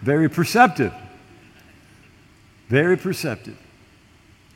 Very 0.00 0.28
perceptive. 0.28 0.92
Very 2.68 2.96
perceptive. 2.96 3.58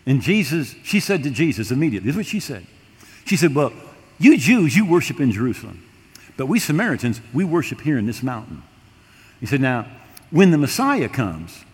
And 0.06 0.20
Jesus, 0.20 0.74
she 0.82 1.00
said 1.00 1.22
to 1.22 1.30
Jesus 1.30 1.70
immediately, 1.70 2.06
this 2.06 2.14
is 2.14 2.16
what 2.16 2.26
she 2.26 2.40
said. 2.40 2.66
She 3.24 3.36
said, 3.36 3.54
Well, 3.54 3.72
you 4.18 4.36
Jews, 4.38 4.76
you 4.76 4.86
worship 4.86 5.20
in 5.20 5.32
Jerusalem, 5.32 5.82
but 6.36 6.46
we 6.46 6.58
Samaritans, 6.58 7.20
we 7.32 7.44
worship 7.44 7.80
here 7.80 7.98
in 7.98 8.06
this 8.06 8.22
mountain. 8.22 8.62
He 9.40 9.46
said, 9.46 9.60
Now, 9.60 9.86
when 10.30 10.50
the 10.50 10.58
Messiah 10.58 11.08
comes, 11.08 11.64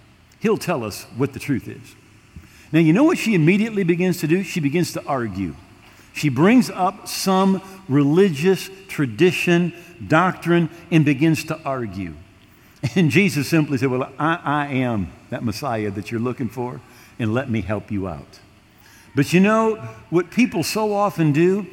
he'll 0.40 0.58
tell 0.58 0.84
us 0.84 1.04
what 1.16 1.32
the 1.32 1.38
truth 1.38 1.68
is. 1.68 1.94
Now, 2.72 2.80
you 2.80 2.92
know 2.92 3.04
what 3.04 3.18
she 3.18 3.34
immediately 3.34 3.82
begins 3.82 4.18
to 4.20 4.26
do? 4.26 4.42
She 4.42 4.60
begins 4.60 4.92
to 4.92 5.04
argue. 5.04 5.54
She 6.12 6.28
brings 6.28 6.68
up 6.68 7.06
some 7.06 7.62
religious 7.88 8.68
tradition, 8.88 9.72
doctrine, 10.06 10.68
and 10.90 11.04
begins 11.04 11.44
to 11.44 11.58
argue. 11.64 12.14
And 12.94 13.10
Jesus 13.10 13.48
simply 13.48 13.78
said, 13.78 13.90
Well, 13.90 14.10
I, 14.18 14.40
I 14.44 14.66
am 14.66 15.12
that 15.30 15.42
Messiah 15.42 15.90
that 15.90 16.10
you're 16.10 16.20
looking 16.20 16.48
for, 16.48 16.80
and 17.18 17.34
let 17.34 17.50
me 17.50 17.60
help 17.60 17.90
you 17.90 18.08
out. 18.08 18.40
But 19.14 19.32
you 19.32 19.40
know, 19.40 19.76
what 20.10 20.30
people 20.30 20.62
so 20.62 20.92
often 20.92 21.32
do 21.32 21.66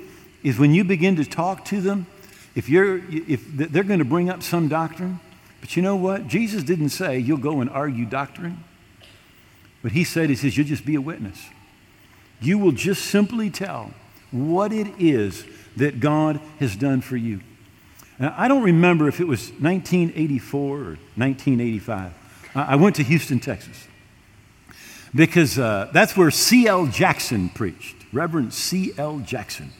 is 0.43 0.58
when 0.58 0.74
you 0.74 0.84
begin 0.84 1.15
to 1.17 1.26
talk 1.26 1.65
to 1.65 1.82
them, 1.82 2.08
if, 2.56 2.69
you're, 2.69 2.98
if 3.10 3.45
they're 3.56 3.84
going 3.84 4.00
to 4.00 4.06
bring 4.06 4.30
up 4.30 4.41
some 4.41 4.67
doctrine, 4.67 5.19
but 5.62 5.76
you 5.76 5.82
know 5.82 5.95
what? 5.95 6.28
Jesus 6.28 6.63
didn't 6.63 6.89
say 6.89 7.17
you'll 7.17 7.38
go 7.38 7.62
and 7.62 7.69
argue 7.69 8.06
doctrine. 8.06 8.63
What 9.82 9.93
he 9.93 10.04
said, 10.04 10.30
he 10.30 10.36
says, 10.36 10.58
you'll 10.58 10.67
just 10.67 10.86
be 10.86 10.95
a 10.95 11.02
witness. 11.02 11.50
You 12.41 12.58
will 12.58 12.71
just 12.71 13.06
simply 13.06 13.50
tell 13.50 13.91
what 14.32 14.71
it 14.71 14.88
is 15.00 15.45
that 15.78 16.00
God 16.00 16.39
has 16.60 16.76
done 16.76 17.02
for 17.02 17.17
you. 17.17 17.41
Now, 18.19 18.34
I 18.38 18.48
don't 18.48 18.63
remember 18.63 19.08
if 19.08 19.19
it 19.19 19.28
was 19.28 19.50
1984 19.60 20.60
or 20.60 20.98
1985. 21.15 22.13
I 22.56 22.76
went 22.78 22.95
to 22.95 23.04
Houston, 23.04 23.39
Texas, 23.39 23.88
because 25.15 25.58
uh, 25.58 25.89
that's 25.93 26.17
where 26.17 26.30
C.L. 26.30 26.88
Jackson 26.88 27.49
preached, 27.49 27.95
Reverend 28.12 28.54
C.L. 28.54 29.19
Jackson. 29.19 29.71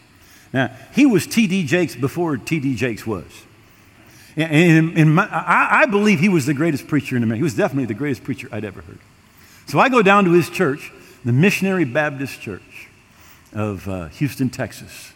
Now, 0.54 0.72
he 0.94 1.06
was 1.06 1.28
T.D. 1.28 1.66
Jakes 1.66 1.96
before 1.96 2.38
T.D. 2.38 2.76
Jakes 2.76 3.06
was. 3.06 3.26
And, 4.38 4.98
and 4.98 5.16
my, 5.16 5.28
I, 5.28 5.82
I, 5.82 5.86
believe 5.86 6.20
he 6.20 6.30
was 6.30 6.46
the 6.46 6.54
greatest 6.54 6.88
preacher 6.88 7.16
in 7.16 7.24
America. 7.24 7.38
He 7.38 7.44
was 7.44 7.56
definitely 7.56 7.86
the 7.86 7.94
greatest 7.94 8.24
preacher 8.24 8.50
I'd 8.52 8.66
ever 8.66 8.82
heard. 8.82 9.00
So 9.68 9.80
I 9.80 9.88
go 9.88 10.02
down 10.02 10.26
to 10.26 10.32
his 10.32 10.50
church, 10.50 10.92
the 11.24 11.32
Missionary 11.32 11.86
Baptist 11.86 12.42
Church 12.42 12.90
of 13.54 13.88
uh, 13.88 14.08
Houston, 14.10 14.50
Texas. 14.50 15.14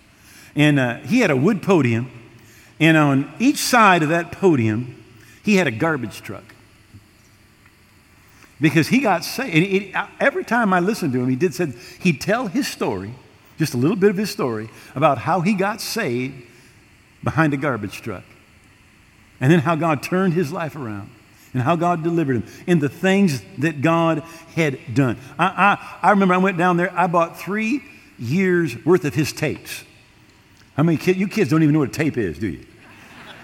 And 0.55 0.79
uh, 0.79 0.95
he 0.99 1.19
had 1.19 1.31
a 1.31 1.35
wood 1.35 1.61
podium, 1.61 2.09
and 2.79 2.95
on 2.95 3.33
each 3.39 3.57
side 3.57 4.03
of 4.03 4.09
that 4.09 4.31
podium, 4.31 5.03
he 5.43 5.55
had 5.55 5.67
a 5.67 5.71
garbage 5.71 6.21
truck. 6.21 6.48
Because 8.61 8.89
he 8.89 8.99
got 8.99 9.23
saved. 9.23 9.55
It, 9.55 9.95
every 10.19 10.43
time 10.43 10.73
I 10.73 10.79
listened 10.79 11.13
to 11.13 11.21
him, 11.21 11.29
he 11.29 11.35
did 11.35 11.53
said 11.53 11.73
he'd 11.99 12.19
tell 12.19 12.47
his 12.47 12.67
story, 12.67 13.13
just 13.57 13.73
a 13.73 13.77
little 13.77 13.95
bit 13.95 14.09
of 14.09 14.17
his 14.17 14.29
story, 14.29 14.69
about 14.95 15.19
how 15.19 15.41
he 15.41 15.53
got 15.53 15.81
saved 15.81 16.45
behind 17.23 17.53
a 17.53 17.57
garbage 17.57 18.01
truck. 18.01 18.23
And 19.39 19.51
then 19.51 19.59
how 19.59 19.75
God 19.75 20.03
turned 20.03 20.33
his 20.33 20.51
life 20.51 20.75
around 20.75 21.09
and 21.53 21.63
how 21.63 21.75
God 21.75 22.03
delivered 22.03 22.35
him 22.35 22.45
and 22.67 22.81
the 22.81 22.89
things 22.89 23.41
that 23.59 23.81
God 23.81 24.23
had 24.55 24.77
done. 24.93 25.17
I, 25.37 25.45
I, 25.45 26.07
I 26.07 26.09
remember 26.11 26.33
I 26.33 26.37
went 26.37 26.57
down 26.57 26.77
there, 26.77 26.91
I 26.93 27.07
bought 27.07 27.39
three 27.39 27.83
years 28.17 28.75
worth 28.85 29.05
of 29.05 29.15
his 29.15 29.31
tapes. 29.31 29.83
How 30.75 30.83
many 30.83 30.97
kids, 30.97 31.17
you 31.17 31.27
kids 31.27 31.49
don't 31.49 31.63
even 31.63 31.73
know 31.73 31.79
what 31.79 31.89
a 31.89 31.91
tape 31.91 32.17
is, 32.17 32.37
do 32.37 32.47
you? 32.47 32.65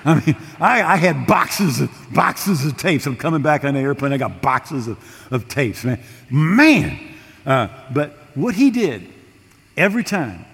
I 0.06 0.24
mean, 0.24 0.36
I, 0.60 0.84
I, 0.84 0.96
had 0.98 1.26
boxes 1.26 1.82
of 1.82 1.90
boxes 2.14 2.64
of 2.64 2.78
tapes. 2.78 3.08
I'm 3.08 3.18
coming 3.18 3.42
back 3.42 3.64
on 3.64 3.74
the 3.74 3.80
airplane. 3.80 4.14
I 4.14 4.18
got 4.18 4.40
boxes 4.40 4.88
of, 4.88 5.28
of 5.32 5.48
tapes, 5.50 5.84
man. 5.84 6.00
Man. 6.30 7.16
Uh, 7.44 7.70
but 7.92 8.12
what 8.36 8.54
he 8.54 8.70
did 8.70 9.08
every 9.76 10.04
time, 10.04 10.46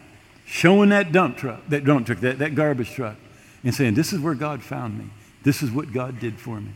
showing 0.45 0.89
that 0.89 1.11
dump 1.11 1.37
truck, 1.37 1.67
that 1.67 1.83
dump 1.83 2.05
truck, 2.05 2.19
that, 2.19 2.39
that 2.39 2.55
garbage 2.55 2.91
truck, 2.91 3.17
and 3.63 3.75
saying, 3.75 3.95
This 3.95 4.13
is 4.13 4.19
where 4.19 4.35
God 4.35 4.63
found 4.63 4.97
me. 4.97 5.09
This 5.43 5.61
is 5.61 5.71
what 5.71 5.91
God 5.91 6.19
did 6.19 6.39
for 6.39 6.61
me. 6.61 6.71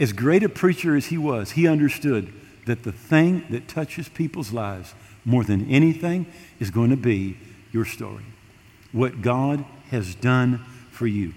As 0.00 0.12
great 0.12 0.42
a 0.42 0.48
preacher 0.48 0.96
as 0.96 1.06
he 1.06 1.18
was, 1.18 1.52
he 1.52 1.66
understood 1.66 2.32
that 2.66 2.84
the 2.84 2.92
thing 2.92 3.44
that 3.50 3.68
touches 3.68 4.08
people's 4.08 4.52
lives 4.52 4.94
more 5.24 5.44
than 5.44 5.68
anything 5.70 6.26
is 6.60 6.70
going 6.70 6.90
to 6.90 6.96
be 6.96 7.36
your 7.72 7.84
story. 7.84 8.24
What 8.92 9.20
God 9.20 9.64
has 9.90 10.14
done 10.14 10.64
for 10.90 11.06
you. 11.06 11.34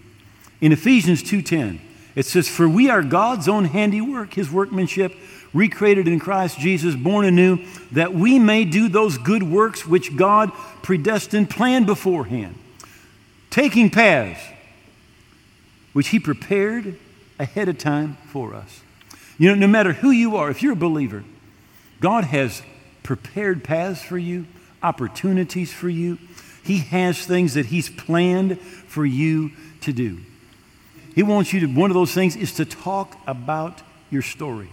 In 0.61 0.71
Ephesians 0.71 1.23
2:10, 1.23 1.79
it 2.15 2.25
says, 2.25 2.47
"For 2.47 2.69
we 2.69 2.89
are 2.89 3.01
God's 3.01 3.47
own 3.47 3.65
handiwork, 3.65 4.35
his 4.35 4.51
workmanship, 4.51 5.15
recreated 5.53 6.07
in 6.07 6.19
Christ 6.19 6.59
Jesus, 6.59 6.95
born 6.95 7.25
anew, 7.25 7.59
that 7.91 8.13
we 8.13 8.39
may 8.39 8.63
do 8.63 8.87
those 8.87 9.17
good 9.17 9.43
works 9.43 9.85
which 9.85 10.15
God 10.15 10.51
predestined, 10.81 11.49
planned 11.49 11.85
beforehand, 11.85 12.55
taking 13.49 13.89
paths 13.89 14.41
which 15.93 16.09
He 16.09 16.19
prepared 16.19 16.97
ahead 17.39 17.67
of 17.67 17.77
time 17.77 18.17
for 18.27 18.53
us. 18.53 18.81
You 19.37 19.49
know, 19.49 19.55
no 19.55 19.67
matter 19.67 19.93
who 19.93 20.11
you 20.11 20.35
are, 20.35 20.49
if 20.49 20.61
you're 20.61 20.73
a 20.73 20.77
believer, 20.77 21.23
God 21.99 22.25
has 22.25 22.61
prepared 23.03 23.63
paths 23.63 24.01
for 24.01 24.17
you, 24.17 24.45
opportunities 24.83 25.73
for 25.73 25.89
you. 25.89 26.17
He 26.63 26.77
has 26.77 27.25
things 27.25 27.55
that 27.55 27.67
He's 27.67 27.89
planned 27.89 28.59
for 28.59 29.05
you 29.05 29.51
to 29.81 29.91
do. 29.91 30.19
He 31.15 31.23
wants 31.23 31.53
you 31.53 31.59
to, 31.61 31.67
one 31.67 31.91
of 31.91 31.95
those 31.95 32.13
things 32.13 32.35
is 32.35 32.53
to 32.53 32.65
talk 32.65 33.17
about 33.27 33.81
your 34.09 34.21
story. 34.21 34.69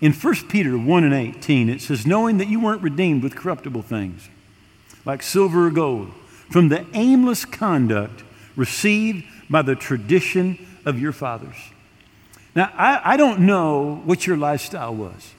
In 0.00 0.12
1 0.12 0.34
Peter 0.48 0.76
1 0.76 1.04
and 1.04 1.14
18, 1.14 1.68
it 1.68 1.80
says, 1.80 2.06
Knowing 2.06 2.38
that 2.38 2.48
you 2.48 2.60
weren't 2.60 2.82
redeemed 2.82 3.22
with 3.22 3.36
corruptible 3.36 3.82
things, 3.82 4.28
like 5.04 5.22
silver 5.22 5.68
or 5.68 5.70
gold, 5.70 6.12
from 6.50 6.68
the 6.68 6.84
aimless 6.92 7.44
conduct 7.44 8.24
received 8.56 9.24
by 9.48 9.62
the 9.62 9.74
tradition 9.74 10.58
of 10.84 10.98
your 11.00 11.12
fathers. 11.12 11.56
Now, 12.54 12.70
I, 12.74 13.14
I 13.14 13.16
don't 13.16 13.40
know 13.40 14.02
what 14.04 14.26
your 14.26 14.36
lifestyle 14.36 14.94
was, 14.94 15.32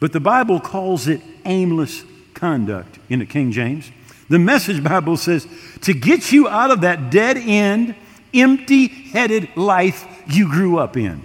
but 0.00 0.12
the 0.12 0.20
Bible 0.20 0.60
calls 0.60 1.08
it 1.08 1.20
aimless 1.44 2.04
conduct 2.34 2.98
in 3.08 3.18
the 3.20 3.26
King 3.26 3.50
James. 3.50 3.90
The 4.28 4.38
Message 4.38 4.82
Bible 4.82 5.16
says 5.16 5.46
to 5.82 5.94
get 5.94 6.30
you 6.30 6.48
out 6.48 6.70
of 6.70 6.82
that 6.82 7.10
dead 7.10 7.36
end, 7.36 7.94
empty 8.34 8.88
headed 8.88 9.56
life 9.56 10.06
you 10.26 10.48
grew 10.48 10.78
up 10.78 10.96
in. 10.96 11.22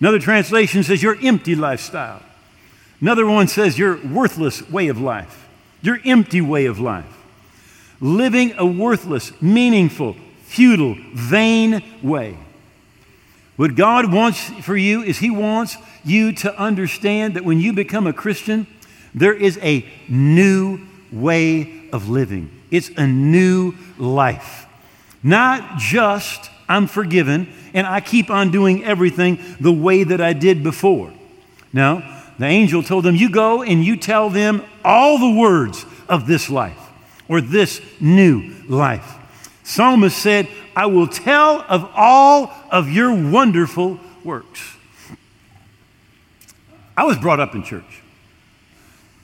Another 0.00 0.18
translation 0.18 0.82
says 0.82 1.02
your 1.02 1.16
empty 1.22 1.54
lifestyle. 1.54 2.22
Another 3.00 3.26
one 3.26 3.48
says 3.48 3.78
your 3.78 3.96
worthless 4.06 4.68
way 4.70 4.88
of 4.88 5.00
life, 5.00 5.48
your 5.82 5.98
empty 6.04 6.40
way 6.40 6.66
of 6.66 6.78
life. 6.80 7.04
Living 8.00 8.54
a 8.58 8.66
worthless, 8.66 9.30
meaningful, 9.40 10.16
futile, 10.42 10.96
vain 11.14 11.82
way. 12.02 12.36
What 13.56 13.76
God 13.76 14.12
wants 14.12 14.48
for 14.64 14.76
you 14.76 15.02
is 15.02 15.18
He 15.18 15.30
wants 15.30 15.76
you 16.04 16.32
to 16.32 16.58
understand 16.58 17.34
that 17.34 17.44
when 17.44 17.60
you 17.60 17.72
become 17.72 18.06
a 18.06 18.12
Christian, 18.12 18.66
there 19.14 19.34
is 19.34 19.58
a 19.62 19.86
new 20.08 20.80
way 21.12 21.88
of 21.92 22.08
living. 22.08 22.50
It's 22.70 22.90
a 22.96 23.06
new 23.06 23.74
life. 23.96 24.66
Not 25.24 25.78
just, 25.78 26.50
I'm 26.68 26.86
forgiven 26.86 27.52
and 27.72 27.86
I 27.86 28.00
keep 28.00 28.30
on 28.30 28.50
doing 28.50 28.84
everything 28.84 29.38
the 29.58 29.72
way 29.72 30.04
that 30.04 30.20
I 30.20 30.34
did 30.34 30.62
before. 30.62 31.12
No, 31.72 32.02
the 32.38 32.46
angel 32.46 32.82
told 32.82 33.04
them, 33.04 33.16
You 33.16 33.30
go 33.30 33.62
and 33.62 33.84
you 33.84 33.96
tell 33.96 34.30
them 34.30 34.62
all 34.84 35.18
the 35.18 35.40
words 35.40 35.84
of 36.08 36.26
this 36.26 36.50
life 36.50 36.78
or 37.26 37.40
this 37.40 37.80
new 38.00 38.54
life. 38.68 39.16
Psalmist 39.64 40.16
said, 40.16 40.46
I 40.76 40.86
will 40.86 41.08
tell 41.08 41.64
of 41.68 41.90
all 41.96 42.52
of 42.70 42.90
your 42.90 43.14
wonderful 43.14 43.98
works. 44.22 44.76
I 46.96 47.04
was 47.04 47.16
brought 47.16 47.40
up 47.40 47.54
in 47.54 47.62
church. 47.62 48.02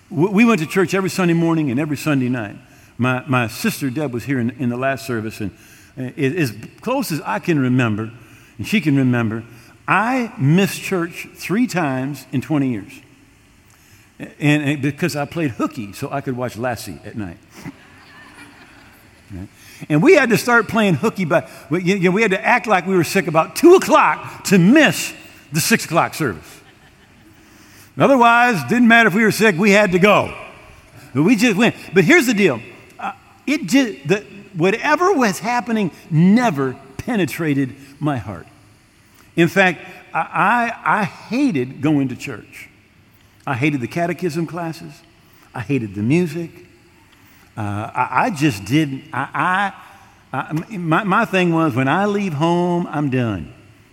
We 0.08 0.44
went 0.44 0.60
to 0.60 0.66
church 0.66 0.94
every 0.94 1.10
Sunday 1.10 1.34
morning 1.34 1.70
and 1.70 1.78
every 1.78 1.96
Sunday 1.96 2.28
night. 2.28 2.56
My, 2.98 3.24
my 3.26 3.46
sister 3.46 3.90
Deb 3.90 4.12
was 4.12 4.24
here 4.24 4.40
in, 4.40 4.50
in 4.50 4.70
the 4.70 4.76
last 4.76 5.06
service, 5.06 5.40
and 5.40 5.52
as 6.00 6.54
close 6.80 7.12
as 7.12 7.20
I 7.22 7.38
can 7.38 7.58
remember, 7.58 8.10
and 8.58 8.66
she 8.66 8.80
can 8.80 8.96
remember, 8.96 9.44
I 9.86 10.32
missed 10.38 10.80
church 10.80 11.28
three 11.34 11.66
times 11.66 12.26
in 12.32 12.40
20 12.40 12.70
years. 12.70 12.92
And, 14.18 14.62
and 14.62 14.82
because 14.82 15.16
I 15.16 15.24
played 15.24 15.52
hooky 15.52 15.92
so 15.92 16.10
I 16.10 16.20
could 16.20 16.36
watch 16.36 16.56
Lassie 16.56 16.98
at 17.04 17.16
night. 17.16 17.38
And 19.88 20.02
we 20.02 20.14
had 20.14 20.28
to 20.30 20.36
start 20.36 20.68
playing 20.68 20.94
hooky, 20.94 21.24
but 21.24 21.48
we, 21.70 21.82
you 21.82 21.98
know, 21.98 22.10
we 22.10 22.22
had 22.22 22.32
to 22.32 22.44
act 22.44 22.66
like 22.66 22.86
we 22.86 22.94
were 22.94 23.04
sick 23.04 23.26
about 23.26 23.56
2 23.56 23.76
o'clock 23.76 24.44
to 24.44 24.58
miss 24.58 25.14
the 25.52 25.60
6 25.60 25.86
o'clock 25.86 26.14
service. 26.14 26.60
Otherwise, 27.96 28.62
didn't 28.68 28.88
matter 28.88 29.08
if 29.08 29.14
we 29.14 29.22
were 29.22 29.30
sick, 29.30 29.56
we 29.56 29.70
had 29.70 29.92
to 29.92 29.98
go. 29.98 30.34
But 31.14 31.22
we 31.22 31.36
just 31.36 31.56
went. 31.56 31.74
But 31.94 32.04
here's 32.04 32.26
the 32.26 32.34
deal 32.34 32.60
uh, 32.98 33.12
it 33.46 33.62
just, 33.66 34.06
the, 34.06 34.24
whatever 34.54 35.12
was 35.12 35.38
happening 35.38 35.90
never 36.10 36.76
penetrated 36.96 37.74
my 37.98 38.16
heart. 38.16 38.46
In 39.36 39.48
fact, 39.48 39.80
I, 40.12 40.20
I, 40.84 41.00
I 41.00 41.04
hated 41.04 41.80
going 41.80 42.08
to 42.08 42.16
church. 42.16 42.68
I 43.46 43.54
hated 43.54 43.80
the 43.80 43.88
catechism 43.88 44.46
classes. 44.46 44.92
I 45.54 45.60
hated 45.60 45.94
the 45.94 46.02
music. 46.02 46.50
Uh, 47.56 47.90
I, 47.94 48.08
I, 48.24 48.30
just 48.30 48.64
didn't. 48.64 49.04
I, 49.12 49.72
I, 50.32 50.52
my, 50.76 51.04
my 51.04 51.24
thing 51.24 51.52
was 51.52 51.74
when 51.74 51.88
I 51.88 52.06
leave 52.06 52.34
home, 52.34 52.86
I'm 52.86 53.10
done. 53.10 53.52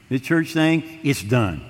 The 0.10 0.20
church 0.20 0.54
thing, 0.54 1.00
it's 1.04 1.24
done. 1.24 1.62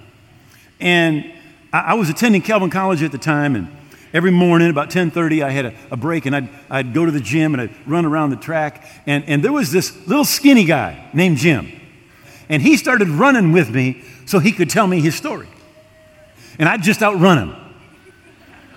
And 0.80 1.34
I, 1.72 1.94
was 1.96 2.10
attending 2.10 2.42
Calvin 2.42 2.70
College 2.70 3.02
at 3.02 3.12
the 3.12 3.18
time, 3.18 3.56
and 3.56 3.68
every 4.14 4.32
morning 4.32 4.70
about 4.70 4.90
10.30 4.90 5.44
i 5.44 5.50
had 5.50 5.66
a, 5.66 5.74
a, 5.92 5.98
break 5.98 6.26
and 6.26 6.36
I'd, 6.36 6.50
I'd 6.70 6.94
go 6.94 7.06
to 7.06 7.12
the 7.12 7.20
gym 7.20 7.54
and 7.54 7.62
i'd 7.62 7.88
run 7.88 8.06
around 8.06 8.30
the 8.30 8.38
track. 8.38 8.86
And, 9.06 9.24
and 9.26 9.44
there 9.44 9.52
was 9.52 9.72
this 9.72 9.96
little 10.08 10.26
skinny 10.26 10.66
guy 10.66 11.10
named 11.14 11.38
jim. 11.38 11.72
And 12.50 12.62
he 12.62 12.78
started 12.78 13.10
running 13.10 13.52
with 13.52 13.70
me 13.70 14.04
so 14.26 14.40
he 14.40 14.52
could 14.52 14.70
tell 14.70 14.88
me 14.88 15.02
his 15.02 15.16
story. 15.16 15.48
And 16.60 16.70
i'd 16.70 16.82
just 16.82 17.02
outrun 17.02 17.38
him. 17.38 17.56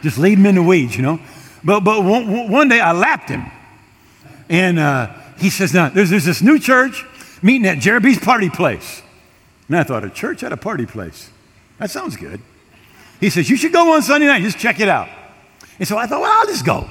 Just 0.03 0.19
lead 0.19 0.39
him 0.39 0.47
in 0.47 0.55
the 0.55 0.63
weeds 0.63 0.97
you 0.97 1.03
know. 1.03 1.21
But, 1.63 1.81
but 1.81 2.05
one, 2.05 2.51
one 2.51 2.69
day 2.69 2.81
i 2.81 2.93
lapped 2.93 3.29
him. 3.29 3.45
And 4.49 4.79
uh, 4.79 5.15
he 5.39 5.51
says 5.51 5.73
now 5.73 5.89
there's, 5.89 6.11
there's 6.11 6.25
this 6.25 6.43
new 6.43 6.59
church 6.59 7.05
meeting 7.43 7.67
at 7.67 7.79
Jeremy's 7.79 8.19
party 8.19 8.51
place. 8.51 9.03
And 9.69 9.77
i 9.77 9.85
thought 9.85 10.05
a 10.05 10.11
church 10.11 10.43
at 10.43 10.53
a 10.53 10.57
party 10.57 10.87
place? 10.87 11.31
That 11.79 11.91
sounds 11.91 12.17
good. 12.17 12.41
He 13.21 13.31
says, 13.31 13.49
You 13.49 13.57
should 13.57 13.73
go 13.73 13.95
on 13.95 14.03
Sunday 14.03 14.27
night, 14.27 14.43
just 14.43 14.59
check 14.59 14.81
it 14.81 14.89
out. 14.89 15.09
And 15.81 15.89
so 15.89 15.99
I 15.99 16.07
thought, 16.07 16.21
Well, 16.21 16.31
I'll 16.31 16.47
just 16.47 16.65
go. 16.65 16.89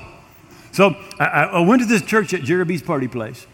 So 0.73 0.95
I, 1.19 1.25
I 1.25 1.59
went 1.61 1.81
to 1.81 1.87
this 1.87 2.01
church 2.01 2.33
at 2.33 2.41
Jeremy's 2.41 2.81
party 2.81 3.07
place. 3.07 3.47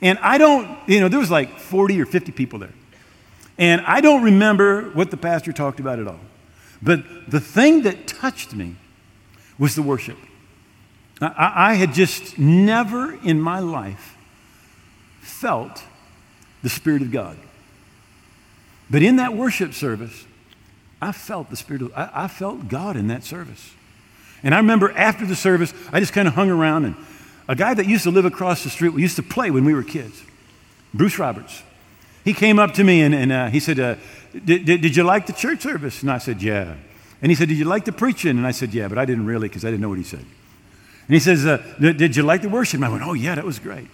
And 0.00 0.18
I 0.20 0.38
don't, 0.38 0.78
you 0.88 1.00
know, 1.00 1.08
there 1.08 1.18
was 1.18 1.30
like 1.30 1.58
40 1.58 2.00
or 2.00 2.06
50 2.06 2.32
people 2.32 2.58
there. 2.58 2.72
And 3.58 3.80
I 3.82 4.00
don't 4.00 4.22
remember 4.22 4.90
what 4.90 5.10
the 5.10 5.16
pastor 5.16 5.52
talked 5.52 5.80
about 5.80 5.98
at 5.98 6.08
all. 6.08 6.20
But 6.80 7.30
the 7.30 7.40
thing 7.40 7.82
that 7.82 8.06
touched 8.06 8.54
me 8.54 8.76
was 9.58 9.74
the 9.74 9.82
worship. 9.82 10.18
I, 11.20 11.70
I 11.70 11.74
had 11.74 11.94
just 11.94 12.38
never 12.38 13.14
in 13.22 13.40
my 13.40 13.60
life 13.60 14.16
felt 15.20 15.84
the 16.62 16.68
Spirit 16.68 17.02
of 17.02 17.10
God. 17.12 17.36
But 18.90 19.02
in 19.02 19.16
that 19.16 19.34
worship 19.34 19.72
service, 19.72 20.26
I 21.00 21.12
felt 21.12 21.50
the 21.50 21.56
Spirit 21.56 21.82
of, 21.82 21.92
I, 21.94 22.10
I 22.24 22.28
felt 22.28 22.68
God 22.68 22.96
in 22.96 23.06
that 23.08 23.22
service. 23.24 23.74
And 24.42 24.54
I 24.54 24.58
remember 24.58 24.90
after 24.92 25.24
the 25.24 25.36
service, 25.36 25.72
I 25.92 26.00
just 26.00 26.12
kind 26.12 26.26
of 26.26 26.34
hung 26.34 26.50
around, 26.50 26.84
and 26.84 26.96
a 27.48 27.54
guy 27.54 27.74
that 27.74 27.86
used 27.86 28.04
to 28.04 28.10
live 28.10 28.24
across 28.24 28.64
the 28.64 28.70
street, 28.70 28.90
we 28.90 29.02
used 29.02 29.16
to 29.16 29.22
play 29.22 29.50
when 29.50 29.64
we 29.64 29.74
were 29.74 29.82
kids, 29.82 30.22
Bruce 30.94 31.18
Roberts. 31.18 31.62
He 32.24 32.32
came 32.34 32.58
up 32.58 32.74
to 32.74 32.84
me 32.84 33.02
and, 33.02 33.14
and 33.14 33.32
uh, 33.32 33.48
he 33.48 33.58
said, 33.58 33.80
uh, 33.80 33.96
did, 34.32 34.64
did 34.64 34.96
you 34.96 35.04
like 35.04 35.26
the 35.26 35.32
church 35.32 35.60
service? 35.60 36.02
And 36.02 36.10
I 36.10 36.18
said, 36.18 36.42
Yeah. 36.42 36.74
And 37.20 37.30
he 37.30 37.36
said, 37.36 37.48
Did 37.48 37.58
you 37.58 37.64
like 37.64 37.84
the 37.84 37.92
preaching? 37.92 38.30
And 38.30 38.46
I 38.46 38.50
said, 38.50 38.72
Yeah, 38.72 38.88
but 38.88 38.98
I 38.98 39.04
didn't 39.04 39.26
really 39.26 39.48
because 39.48 39.64
I 39.64 39.68
didn't 39.68 39.82
know 39.82 39.88
what 39.88 39.98
he 39.98 40.04
said. 40.04 40.20
And 40.20 41.14
he 41.14 41.20
says, 41.20 41.44
uh, 41.44 41.58
Did 41.78 42.16
you 42.16 42.22
like 42.22 42.42
the 42.42 42.48
worship? 42.48 42.78
And 42.78 42.84
I 42.84 42.88
went, 42.88 43.02
Oh, 43.04 43.12
yeah, 43.12 43.34
that 43.34 43.44
was 43.44 43.58
great. 43.58 43.88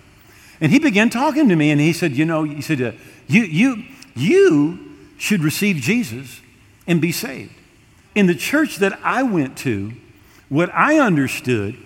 And 0.60 0.72
he 0.72 0.78
began 0.78 1.10
talking 1.10 1.48
to 1.48 1.56
me 1.56 1.70
and 1.70 1.80
he 1.80 1.92
said, 1.92 2.12
You 2.12 2.24
know, 2.24 2.44
he 2.44 2.62
said, 2.62 2.80
uh, 2.80 2.92
you, 3.26 3.42
you, 3.42 3.84
you 4.14 4.78
should 5.18 5.42
receive 5.42 5.76
Jesus 5.76 6.40
and 6.86 7.00
be 7.00 7.12
saved. 7.12 7.52
In 8.14 8.26
the 8.26 8.34
church 8.34 8.76
that 8.76 8.98
I 9.02 9.22
went 9.22 9.58
to, 9.58 9.92
what 10.48 10.74
I 10.74 10.98
understood 10.98 11.76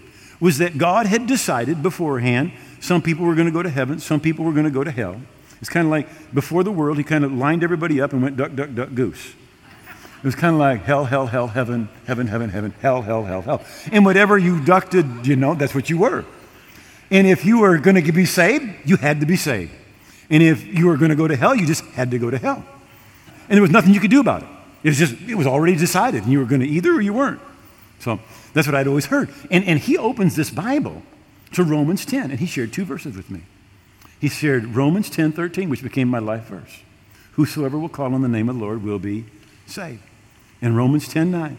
was 0.41 0.59
that 0.59 0.79
God 0.79 1.07
had 1.07 1.27
decided 1.27 1.83
beforehand 1.83 2.53
some 2.81 3.01
people 3.01 3.25
were 3.25 3.35
going 3.35 3.47
to 3.47 3.53
go 3.53 3.63
to 3.63 3.71
heaven, 3.71 3.99
some 4.01 4.21
people 4.21 4.45
were 4.45 4.53
going 4.53 4.65
to 4.65 4.71
go 4.71 4.83
to 4.83 4.91
hell. 4.91 5.21
It's 5.61 5.71
kind 5.71 5.87
of 5.87 5.91
like 5.91 6.35
before 6.35 6.65
the 6.65 6.73
world, 6.73 6.99
he 6.99 7.05
kind 7.05 7.25
of 7.25 7.33
lined 7.33 7.63
everybody 7.63 8.01
up 8.01 8.13
and 8.13 8.23
went 8.23 8.37
duck, 8.37 8.55
duck, 8.55 8.75
duck, 8.75 8.95
goose. 8.95 9.35
It 10.19 10.25
was 10.27 10.35
kind 10.35 10.55
of 10.55 10.61
like 10.61 10.83
hell, 10.83 11.05
hell, 11.05 11.27
hell, 11.27 11.49
heaven, 11.49 11.89
heaven, 12.07 12.27
heaven, 12.27 12.51
heaven, 12.51 12.75
hell, 12.81 13.03
hell, 13.03 13.25
hell, 13.25 13.43
hell. 13.43 13.63
And 13.91 14.05
whatever 14.05 14.39
you 14.39 14.65
ducted, 14.65 15.27
you 15.27 15.37
know, 15.37 15.55
that's 15.55 15.75
what 15.75 15.91
you 15.91 15.99
were. 15.99 16.25
And 17.11 17.27
if 17.27 17.45
you 17.45 17.59
were 17.61 17.79
going 17.79 18.03
to 18.03 18.13
be 18.13 18.25
saved, 18.25 18.65
you 18.85 18.97
had 18.97 19.21
to 19.21 19.27
be 19.27 19.37
saved. 19.37 19.73
And 20.31 20.43
if 20.43 20.65
you 20.67 20.87
were 20.87 20.97
going 20.97 21.11
to 21.11 21.17
go 21.17 21.29
to 21.29 21.37
hell, 21.37 21.55
you 21.55 21.67
just 21.67 21.85
had 21.87 22.11
to 22.13 22.19
go 22.19 22.31
to 22.31 22.39
hell. 22.39 22.65
And 23.49 23.57
there 23.57 23.63
was 23.63 23.71
nothing 23.71 23.95
you 23.95 24.01
could 24.01 24.11
do 24.11 24.21
about 24.21 24.43
it. 24.43 24.49
It 24.83 24.89
was 24.89 24.99
just, 24.99 25.21
it 25.29 25.35
was 25.35 25.47
already 25.47 25.77
decided. 25.77 26.25
You 26.27 26.39
were 26.39 26.45
going 26.45 26.61
to 26.61 26.69
either 26.69 26.93
or 26.93 27.01
you 27.01 27.13
weren't. 27.13 27.41
So 27.99 28.19
that's 28.53 28.67
what 28.67 28.75
I'd 28.75 28.87
always 28.87 29.07
heard. 29.07 29.31
And, 29.51 29.65
and 29.65 29.79
he 29.79 29.97
opens 29.97 30.37
this 30.37 30.51
Bible 30.51 31.03
to 31.53 31.63
Romans 31.63 32.05
10, 32.05 32.31
and 32.31 32.41
he 32.41 32.47
shared 32.47 32.73
two 32.73 32.85
verses 32.85 33.17
with 33.17 33.31
me. 33.31 33.43
He 34.21 34.29
shared 34.29 34.77
Romans 34.77 35.11
10 35.11 35.33
13, 35.33 35.69
which 35.69 35.83
became 35.83 36.09
my 36.09 36.19
life 36.19 36.45
verse. 36.45 36.81
Whosoever 37.33 37.79
will 37.79 37.89
call 37.89 38.15
on 38.15 38.23
the 38.23 38.29
name 38.29 38.49
of 38.49 38.57
the 38.57 38.63
Lord 38.63 38.83
will 38.83 38.99
be 38.99 39.25
saved. 39.67 40.03
And 40.61 40.77
Romans 40.77 41.09
10 41.09 41.31
9, 41.31 41.59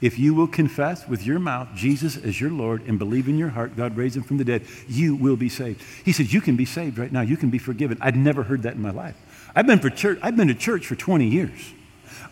if 0.00 0.18
you 0.18 0.32
will 0.32 0.46
confess 0.46 1.08
with 1.08 1.26
your 1.26 1.38
mouth 1.38 1.68
Jesus 1.74 2.16
as 2.16 2.40
your 2.40 2.50
Lord 2.50 2.82
and 2.86 2.98
believe 2.98 3.28
in 3.28 3.36
your 3.36 3.48
heart 3.48 3.76
God 3.76 3.96
raised 3.96 4.16
him 4.16 4.22
from 4.22 4.36
the 4.36 4.44
dead, 4.44 4.62
you 4.86 5.16
will 5.16 5.36
be 5.36 5.48
saved. 5.48 5.82
He 6.04 6.12
said, 6.12 6.32
You 6.32 6.40
can 6.40 6.56
be 6.56 6.64
saved 6.64 6.98
right 6.98 7.10
now. 7.10 7.22
You 7.22 7.36
can 7.36 7.50
be 7.50 7.58
forgiven. 7.58 7.98
I'd 8.00 8.16
never 8.16 8.44
heard 8.44 8.62
that 8.62 8.74
in 8.74 8.82
my 8.82 8.92
life. 8.92 9.16
I've 9.56 9.66
been, 9.66 9.80
for 9.80 9.90
church, 9.90 10.18
I've 10.22 10.36
been 10.36 10.48
to 10.48 10.54
church 10.54 10.86
for 10.86 10.94
20 10.94 11.26
years. 11.26 11.72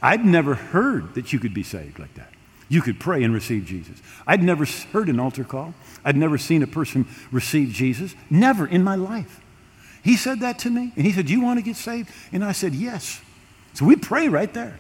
I'd 0.01 0.25
never 0.25 0.55
heard 0.55 1.15
that 1.15 1.33
you 1.33 1.39
could 1.39 1.55
be 1.55 1.63
saved 1.63 1.99
like 1.99 2.15
that. 2.15 2.31
You 2.69 2.83
could 2.83 2.99
pray 2.99 3.23
and 3.23 3.33
receive 3.33 3.65
Jesus. 3.65 4.01
I'd 4.27 4.43
never 4.43 4.65
heard 4.93 5.09
an 5.09 5.21
altar 5.21 5.45
call. 5.45 5.75
I'd 6.05 6.17
never 6.17 6.37
seen 6.39 6.63
a 6.63 6.67
person 6.67 7.07
receive 7.31 7.71
Jesus. 7.71 8.15
Never 8.29 8.67
in 8.67 8.83
my 8.83 8.97
life. 8.97 9.41
He 10.03 10.17
said 10.17 10.41
that 10.41 10.59
to 10.61 10.71
me, 10.71 10.93
and 10.97 11.05
he 11.05 11.13
said, 11.13 11.27
Do 11.27 11.33
you 11.33 11.41
want 11.41 11.59
to 11.59 11.65
get 11.65 11.77
saved? 11.77 12.11
And 12.33 12.45
I 12.45 12.53
said, 12.53 12.75
Yes. 12.75 13.21
So 13.75 13.85
we 13.85 13.97
pray 13.97 14.29
right 14.29 14.53
there. 14.53 14.79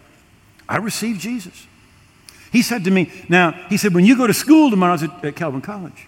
I 0.68 0.78
received 0.78 1.20
Jesus. 1.20 1.66
He 2.52 2.62
said 2.62 2.84
to 2.84 2.90
me, 2.90 3.10
Now, 3.28 3.52
he 3.68 3.76
said, 3.76 3.94
When 3.94 4.04
you 4.04 4.16
go 4.16 4.26
to 4.26 4.34
school 4.34 4.70
tomorrow, 4.70 4.92
I 4.92 4.94
was 4.94 5.02
at, 5.02 5.24
at 5.24 5.36
Calvin 5.36 5.60
College. 5.60 6.06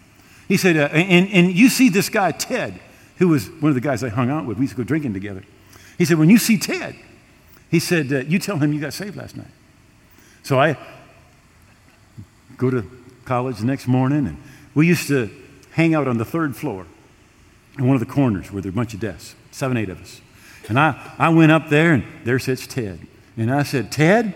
He 0.48 0.56
said, 0.56 0.76
uh, 0.76 0.88
and, 0.92 1.28
and 1.28 1.52
you 1.52 1.68
see 1.68 1.90
this 1.90 2.08
guy, 2.08 2.32
Ted, 2.32 2.80
who 3.18 3.28
was 3.28 3.50
one 3.50 3.68
of 3.68 3.74
the 3.74 3.82
guys 3.82 4.02
I 4.02 4.08
hung 4.08 4.30
out 4.30 4.46
with. 4.46 4.56
We 4.56 4.62
used 4.64 4.74
to 4.74 4.78
go 4.78 4.84
drinking 4.84 5.12
together. 5.12 5.42
He 5.98 6.04
said, 6.04 6.18
When 6.18 6.30
you 6.30 6.38
see 6.38 6.58
Ted, 6.58 6.96
he 7.70 7.78
said, 7.78 8.12
uh, 8.12 8.18
You 8.20 8.38
tell 8.38 8.56
him 8.56 8.72
you 8.72 8.80
got 8.80 8.94
saved 8.94 9.16
last 9.16 9.36
night. 9.36 9.50
So 10.42 10.58
I 10.58 10.78
go 12.58 12.68
to 12.70 12.84
college 13.24 13.58
the 13.58 13.64
next 13.64 13.86
morning, 13.86 14.26
and 14.26 14.36
we 14.74 14.86
used 14.86 15.08
to 15.08 15.30
hang 15.70 15.94
out 15.94 16.06
on 16.06 16.18
the 16.18 16.24
third 16.24 16.54
floor 16.54 16.84
in 17.78 17.86
one 17.86 17.94
of 17.94 18.00
the 18.00 18.06
corners 18.06 18.52
where 18.52 18.60
there 18.60 18.70
were 18.70 18.74
a 18.74 18.76
bunch 18.76 18.92
of 18.92 19.00
desks, 19.00 19.34
seven, 19.50 19.76
eight 19.76 19.88
of 19.88 20.00
us. 20.02 20.20
And 20.68 20.78
I, 20.78 21.14
I 21.18 21.30
went 21.30 21.52
up 21.52 21.70
there, 21.70 21.94
and 21.94 22.04
there 22.24 22.38
sits 22.38 22.66
Ted. 22.66 23.00
And 23.36 23.50
I 23.50 23.62
said, 23.62 23.90
Ted, 23.90 24.34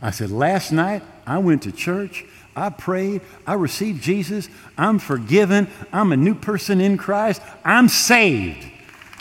I 0.00 0.10
said, 0.12 0.30
last 0.30 0.72
night 0.72 1.02
I 1.26 1.38
went 1.38 1.62
to 1.64 1.72
church. 1.72 2.24
I 2.56 2.70
prayed. 2.70 3.20
I 3.46 3.54
received 3.54 4.02
Jesus. 4.02 4.48
I'm 4.78 5.00
forgiven. 5.00 5.66
I'm 5.92 6.12
a 6.12 6.16
new 6.16 6.34
person 6.34 6.80
in 6.80 6.96
Christ. 6.96 7.42
I'm 7.64 7.88
saved. 7.88 8.64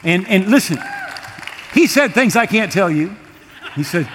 And, 0.03 0.27
and 0.27 0.49
listen, 0.49 0.77
he 1.73 1.87
said 1.87 2.13
things 2.13 2.35
I 2.35 2.45
can't 2.45 2.71
tell 2.71 2.91
you. 2.91 3.15
He 3.75 3.83
said, 3.83 4.07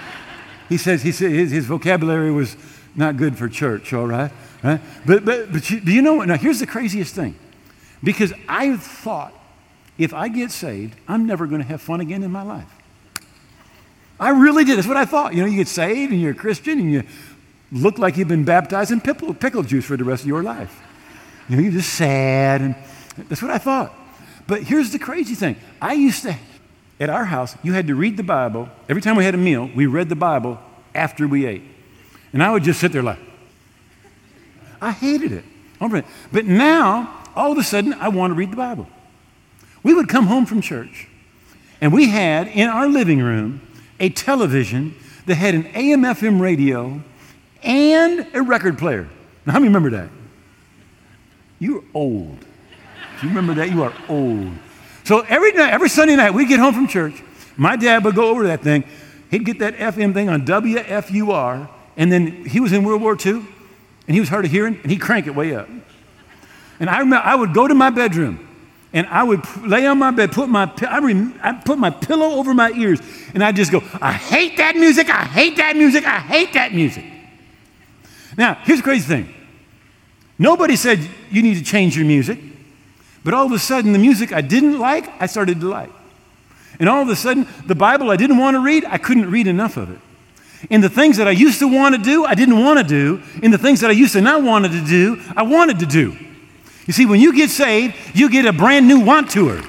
he 0.68 0.76
says, 0.76 1.02
he 1.02 1.10
said 1.10 1.32
his, 1.32 1.50
his 1.50 1.66
vocabulary 1.66 2.30
was 2.30 2.56
not 2.98 3.16
good 3.16 3.38
for 3.38 3.48
church, 3.48 3.92
all 3.92 4.06
right? 4.06 4.30
right? 4.62 4.80
But, 5.06 5.24
but, 5.24 5.52
but 5.52 5.70
you, 5.70 5.80
do 5.80 5.92
you 5.92 6.02
know 6.02 6.14
what? 6.14 6.28
Now, 6.28 6.36
here's 6.36 6.60
the 6.60 6.66
craziest 6.66 7.14
thing. 7.14 7.36
Because 8.02 8.32
I 8.48 8.76
thought 8.76 9.32
if 9.96 10.12
I 10.12 10.28
get 10.28 10.50
saved, 10.50 10.94
I'm 11.08 11.26
never 11.26 11.46
going 11.46 11.60
to 11.60 11.66
have 11.66 11.80
fun 11.80 12.00
again 12.00 12.22
in 12.22 12.30
my 12.30 12.42
life. 12.42 12.70
I 14.20 14.30
really 14.30 14.64
did. 14.64 14.76
That's 14.76 14.88
what 14.88 14.96
I 14.96 15.04
thought. 15.04 15.34
You 15.34 15.42
know, 15.42 15.46
you 15.46 15.56
get 15.56 15.68
saved 15.68 16.12
and 16.12 16.20
you're 16.20 16.32
a 16.32 16.34
Christian 16.34 16.80
and 16.80 16.92
you 16.92 17.04
look 17.70 17.98
like 17.98 18.16
you've 18.16 18.28
been 18.28 18.44
baptized 18.44 18.90
in 18.90 19.00
pickle, 19.00 19.32
pickle 19.32 19.62
juice 19.62 19.84
for 19.84 19.96
the 19.96 20.04
rest 20.04 20.22
of 20.22 20.28
your 20.28 20.42
life. 20.42 20.82
You 21.48 21.56
know, 21.56 21.62
you're 21.62 21.72
just 21.72 21.94
sad. 21.94 22.60
And 22.60 22.74
that's 23.28 23.42
what 23.42 23.50
I 23.50 23.58
thought. 23.58 23.94
But 24.46 24.62
here's 24.62 24.90
the 24.90 24.98
crazy 24.98 25.34
thing 25.34 25.56
I 25.80 25.92
used 25.92 26.22
to 26.22 26.36
at 27.00 27.10
our 27.10 27.26
house, 27.26 27.56
you 27.62 27.74
had 27.74 27.86
to 27.86 27.94
read 27.94 28.16
the 28.16 28.24
Bible. 28.24 28.68
Every 28.88 29.02
time 29.02 29.14
we 29.14 29.24
had 29.24 29.34
a 29.34 29.38
meal, 29.38 29.70
we 29.74 29.86
read 29.86 30.08
the 30.08 30.16
Bible 30.16 30.58
after 30.94 31.28
we 31.28 31.46
ate. 31.46 31.62
And 32.32 32.42
I 32.42 32.50
would 32.50 32.62
just 32.62 32.80
sit 32.80 32.92
there 32.92 33.02
like, 33.02 33.18
I 34.80 34.92
hated 34.92 35.32
it. 35.32 35.44
But 36.32 36.44
now, 36.44 37.24
all 37.34 37.52
of 37.52 37.58
a 37.58 37.62
sudden, 37.62 37.94
I 37.94 38.08
want 38.08 38.32
to 38.32 38.34
read 38.34 38.50
the 38.50 38.56
Bible. 38.56 38.88
We 39.82 39.94
would 39.94 40.08
come 40.08 40.26
home 40.26 40.44
from 40.44 40.60
church, 40.60 41.06
and 41.80 41.92
we 41.92 42.08
had 42.08 42.48
in 42.48 42.68
our 42.68 42.88
living 42.88 43.20
room 43.20 43.60
a 44.00 44.08
television 44.08 44.94
that 45.26 45.36
had 45.36 45.54
an 45.54 45.66
AM 45.74 46.02
FM 46.02 46.40
radio 46.40 47.00
and 47.62 48.26
a 48.34 48.42
record 48.42 48.78
player. 48.78 49.08
Now, 49.46 49.52
how 49.52 49.58
many 49.60 49.68
remember 49.68 49.90
that? 49.90 50.10
You're 51.58 51.84
old. 51.94 52.44
If 53.16 53.22
you 53.22 53.28
remember 53.28 53.54
that, 53.54 53.70
you 53.70 53.82
are 53.82 53.92
old. 54.08 54.52
So 55.04 55.20
every 55.20 55.52
night, 55.52 55.72
every 55.72 55.88
Sunday 55.88 56.16
night, 56.16 56.34
we'd 56.34 56.48
get 56.48 56.60
home 56.60 56.74
from 56.74 56.86
church. 56.86 57.22
My 57.56 57.76
dad 57.76 58.04
would 58.04 58.14
go 58.14 58.30
over 58.30 58.42
to 58.42 58.48
that 58.48 58.62
thing. 58.62 58.84
He'd 59.30 59.44
get 59.44 59.58
that 59.60 59.76
FM 59.76 60.12
thing 60.12 60.28
on 60.28 60.44
WFUR, 60.44 61.68
and 61.98 62.10
then 62.10 62.46
he 62.46 62.60
was 62.60 62.72
in 62.72 62.84
World 62.84 63.02
War 63.02 63.14
II, 63.14 63.32
and 63.32 64.14
he 64.14 64.20
was 64.20 64.30
hard 64.30 64.46
of 64.46 64.50
hearing, 64.50 64.78
and 64.82 64.90
he'd 64.90 65.00
crank 65.00 65.26
it 65.26 65.34
way 65.34 65.54
up. 65.54 65.68
And 66.80 66.88
I 66.88 67.00
remember 67.00 67.26
I 67.26 67.34
would 67.34 67.52
go 67.52 67.68
to 67.68 67.74
my 67.74 67.90
bedroom, 67.90 68.48
and 68.94 69.06
I 69.08 69.24
would 69.24 69.44
lay 69.66 69.84
on 69.86 69.98
my 69.98 70.12
bed, 70.12 70.32
put 70.32 70.48
my, 70.48 70.72
I, 70.88 71.00
rem, 71.00 71.38
I 71.42 71.52
put 71.52 71.76
my 71.76 71.90
pillow 71.90 72.38
over 72.38 72.54
my 72.54 72.70
ears, 72.70 73.00
and 73.34 73.44
I'd 73.44 73.56
just 73.56 73.70
go, 73.70 73.82
I 74.00 74.12
hate 74.12 74.56
that 74.56 74.76
music, 74.76 75.10
I 75.10 75.24
hate 75.24 75.56
that 75.56 75.76
music, 75.76 76.06
I 76.06 76.20
hate 76.20 76.54
that 76.54 76.72
music. 76.72 77.04
Now, 78.38 78.54
here's 78.62 78.78
the 78.78 78.84
crazy 78.84 79.06
thing. 79.06 79.34
Nobody 80.38 80.76
said 80.76 81.00
you 81.30 81.42
need 81.42 81.56
to 81.56 81.64
change 81.64 81.96
your 81.96 82.06
music. 82.06 82.38
But 83.24 83.34
all 83.34 83.44
of 83.44 83.52
a 83.52 83.58
sudden, 83.58 83.92
the 83.92 83.98
music 83.98 84.32
I 84.32 84.40
didn't 84.40 84.78
like, 84.78 85.06
I 85.20 85.26
started 85.26 85.60
to 85.60 85.68
like. 85.68 85.90
And 86.78 86.88
all 86.88 87.02
of 87.02 87.08
a 87.08 87.16
sudden, 87.16 87.48
the 87.66 87.74
Bible 87.74 88.10
I 88.10 88.16
didn't 88.16 88.38
want 88.38 88.54
to 88.54 88.60
read, 88.60 88.84
I 88.84 88.98
couldn't 88.98 89.30
read 89.30 89.48
enough 89.48 89.76
of 89.76 89.90
it. 89.90 89.98
In 90.70 90.80
the 90.80 90.88
things 90.88 91.16
that 91.16 91.28
I 91.28 91.32
used 91.32 91.60
to 91.60 91.68
want 91.68 91.94
to 91.94 92.00
do, 92.00 92.24
I 92.24 92.34
didn't 92.34 92.58
want 92.58 92.78
to 92.78 92.84
do. 92.84 93.22
In 93.42 93.50
the 93.50 93.58
things 93.58 93.80
that 93.80 93.90
I 93.90 93.94
used 93.94 94.12
to 94.14 94.20
not 94.20 94.42
wanted 94.42 94.72
to 94.72 94.84
do, 94.84 95.20
I 95.36 95.42
wanted 95.42 95.78
to 95.80 95.86
do. 95.86 96.16
You 96.86 96.92
see, 96.92 97.06
when 97.06 97.20
you 97.20 97.34
get 97.34 97.50
saved, 97.50 97.94
you 98.14 98.30
get 98.30 98.46
a 98.46 98.52
brand 98.52 98.88
new 98.88 99.00
want 99.00 99.30
tour. 99.30 99.60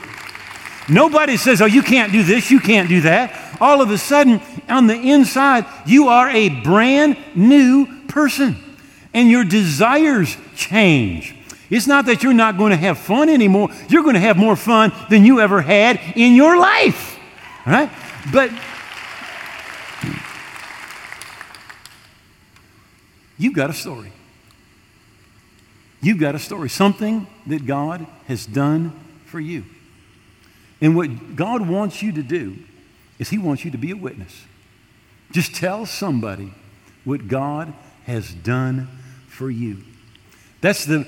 Nobody 0.90 1.38
says, 1.38 1.62
oh, 1.62 1.66
you 1.66 1.84
can't 1.84 2.12
do 2.12 2.24
this, 2.24 2.50
you 2.50 2.60
can't 2.60 2.90
do 2.90 3.02
that. 3.02 3.58
All 3.62 3.82
of 3.82 3.92
a 3.92 3.98
sudden, 3.98 4.42
on 4.68 4.88
the 4.88 4.96
inside, 4.96 5.66
you 5.86 6.08
are 6.08 6.30
a 6.30 6.50
brand 6.50 7.18
new 7.36 7.86
person 8.08 8.56
and 9.14 9.30
your 9.30 9.44
desires 9.44 10.38
change. 10.56 11.36
It's 11.70 11.86
not 11.86 12.06
that 12.06 12.24
you're 12.24 12.34
not 12.34 12.58
going 12.58 12.72
to 12.72 12.78
have 12.78 12.98
fun 12.98 13.30
anymore. 13.30 13.70
You're 13.90 14.02
going 14.02 14.16
to 14.16 14.22
have 14.22 14.38
more 14.38 14.56
fun 14.56 14.92
than 15.10 15.26
you 15.26 15.40
ever 15.40 15.62
had 15.62 16.00
in 16.16 16.34
your 16.34 16.58
life. 16.58 17.20
Right? 17.66 17.92
But 18.32 18.52
you've 23.40 23.56
got 23.56 23.72
a 23.72 23.74
story. 23.74 24.12
You've 26.02 26.20
got 26.20 26.36
a 26.36 26.40
story, 26.40 26.70
something 26.70 27.26
that 27.48 27.66
God 27.66 28.06
has 28.28 28.46
done 28.46 28.94
for 29.26 29.40
you. 29.40 29.66
And 30.80 30.96
what 30.96 31.36
God 31.36 31.68
wants 31.68 32.04
you 32.04 32.12
to 32.12 32.24
do 32.24 32.58
is 33.18 33.30
He 33.30 33.38
wants 33.38 33.66
you 33.66 33.72
to 33.72 33.78
be 33.78 33.92
a 33.92 33.98
witness. 33.98 34.46
Just 35.32 35.56
tell 35.56 35.86
somebody 35.86 36.54
what 37.04 37.28
God 37.28 37.74
has 38.06 38.34
done 38.34 38.88
for 39.28 39.50
you. 39.52 39.84
That's 40.62 40.86
the, 40.86 41.08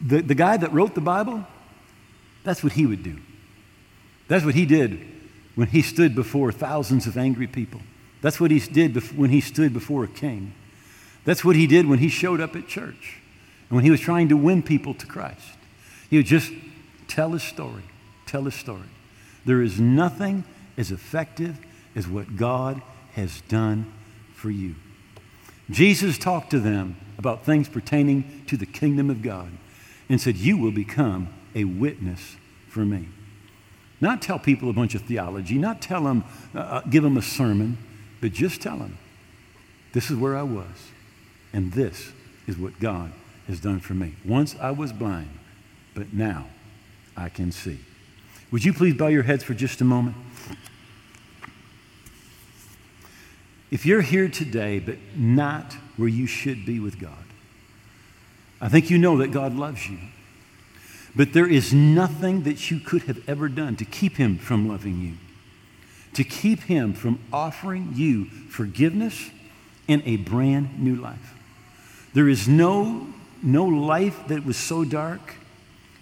the, 0.00 0.22
the 0.22 0.34
guy 0.34 0.56
that 0.56 0.72
wrote 0.72 0.94
the 0.94 1.00
Bible, 1.00 1.44
that's 2.44 2.62
what 2.62 2.72
he 2.72 2.86
would 2.86 3.02
do. 3.02 3.18
That's 4.28 4.44
what 4.44 4.54
he 4.54 4.66
did 4.66 5.00
when 5.54 5.68
he 5.68 5.82
stood 5.82 6.14
before 6.14 6.52
thousands 6.52 7.06
of 7.06 7.16
angry 7.16 7.46
people. 7.46 7.80
That's 8.22 8.40
what 8.40 8.50
he 8.50 8.60
did 8.60 8.96
when 9.16 9.30
he 9.30 9.40
stood 9.40 9.72
before 9.72 10.04
a 10.04 10.08
king. 10.08 10.52
That's 11.26 11.44
what 11.44 11.56
he 11.56 11.66
did 11.66 11.86
when 11.86 11.98
he 11.98 12.08
showed 12.08 12.40
up 12.40 12.56
at 12.56 12.68
church 12.68 13.20
and 13.68 13.76
when 13.76 13.84
he 13.84 13.90
was 13.90 14.00
trying 14.00 14.28
to 14.30 14.36
win 14.36 14.62
people 14.62 14.94
to 14.94 15.06
Christ. 15.06 15.58
He 16.08 16.16
would 16.16 16.26
just 16.26 16.52
tell 17.08 17.32
his 17.32 17.42
story, 17.42 17.82
tell 18.24 18.44
his 18.44 18.54
story. 18.54 18.88
There 19.44 19.60
is 19.60 19.78
nothing 19.78 20.44
as 20.78 20.90
effective 20.90 21.58
as 21.94 22.08
what 22.08 22.36
God 22.36 22.80
has 23.12 23.42
done 23.42 23.92
for 24.34 24.50
you. 24.50 24.76
Jesus 25.68 26.16
talked 26.16 26.50
to 26.50 26.60
them 26.60 26.96
about 27.18 27.44
things 27.44 27.68
pertaining 27.68 28.44
to 28.46 28.56
the 28.56 28.66
kingdom 28.66 29.10
of 29.10 29.20
God 29.20 29.50
and 30.08 30.20
said, 30.20 30.36
You 30.36 30.56
will 30.56 30.70
become 30.70 31.28
a 31.54 31.64
witness 31.64 32.36
for 32.68 32.84
me. 32.84 33.08
Not 34.00 34.22
tell 34.22 34.38
people 34.38 34.70
a 34.70 34.74
bunch 34.74 34.94
of 34.94 35.02
theology, 35.02 35.56
not 35.58 35.80
tell 35.80 36.04
them, 36.04 36.22
uh, 36.54 36.58
uh, 36.58 36.80
give 36.82 37.02
them 37.02 37.16
a 37.16 37.22
sermon, 37.22 37.78
but 38.20 38.32
just 38.32 38.60
tell 38.60 38.76
them, 38.76 38.98
This 39.92 40.10
is 40.10 40.16
where 40.16 40.36
I 40.36 40.42
was, 40.42 40.92
and 41.56 41.72
this 41.72 42.12
is 42.46 42.58
what 42.58 42.78
God 42.80 43.12
has 43.48 43.60
done 43.60 43.80
for 43.80 43.94
me. 43.94 44.14
Once 44.26 44.54
I 44.60 44.72
was 44.72 44.92
blind, 44.92 45.30
but 45.94 46.12
now 46.12 46.48
I 47.16 47.30
can 47.30 47.50
see. 47.50 47.78
Would 48.50 48.62
you 48.62 48.74
please 48.74 48.92
bow 48.92 49.06
your 49.06 49.22
heads 49.22 49.42
for 49.42 49.54
just 49.54 49.80
a 49.80 49.84
moment? 49.84 50.16
If 53.70 53.86
you're 53.86 54.02
here 54.02 54.28
today, 54.28 54.80
but 54.80 54.98
not 55.16 55.72
where 55.96 56.10
you 56.10 56.26
should 56.26 56.66
be 56.66 56.78
with 56.78 57.00
God, 57.00 57.24
I 58.60 58.68
think 58.68 58.90
you 58.90 58.98
know 58.98 59.16
that 59.16 59.28
God 59.28 59.54
loves 59.54 59.88
you. 59.88 59.98
But 61.16 61.32
there 61.32 61.48
is 61.48 61.72
nothing 61.72 62.42
that 62.42 62.70
you 62.70 62.80
could 62.80 63.04
have 63.04 63.26
ever 63.26 63.48
done 63.48 63.76
to 63.76 63.86
keep 63.86 64.18
Him 64.18 64.36
from 64.36 64.68
loving 64.68 65.00
you, 65.00 65.14
to 66.12 66.22
keep 66.22 66.64
Him 66.64 66.92
from 66.92 67.18
offering 67.32 67.92
you 67.94 68.26
forgiveness 68.26 69.30
and 69.88 70.02
a 70.04 70.16
brand 70.16 70.78
new 70.78 70.96
life. 70.96 71.32
There 72.16 72.30
is 72.30 72.48
no, 72.48 73.06
no 73.42 73.66
life 73.66 74.28
that 74.28 74.46
was 74.46 74.56
so 74.56 74.86
dark, 74.86 75.34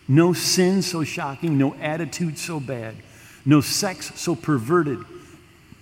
no 0.07 0.33
sin 0.33 0.81
so 0.81 1.03
shocking, 1.03 1.59
no 1.59 1.75
attitude 1.75 2.39
so 2.39 2.61
bad, 2.61 2.95
no 3.45 3.61
sex 3.61 4.13
so 4.15 4.37
perverted, 4.37 5.01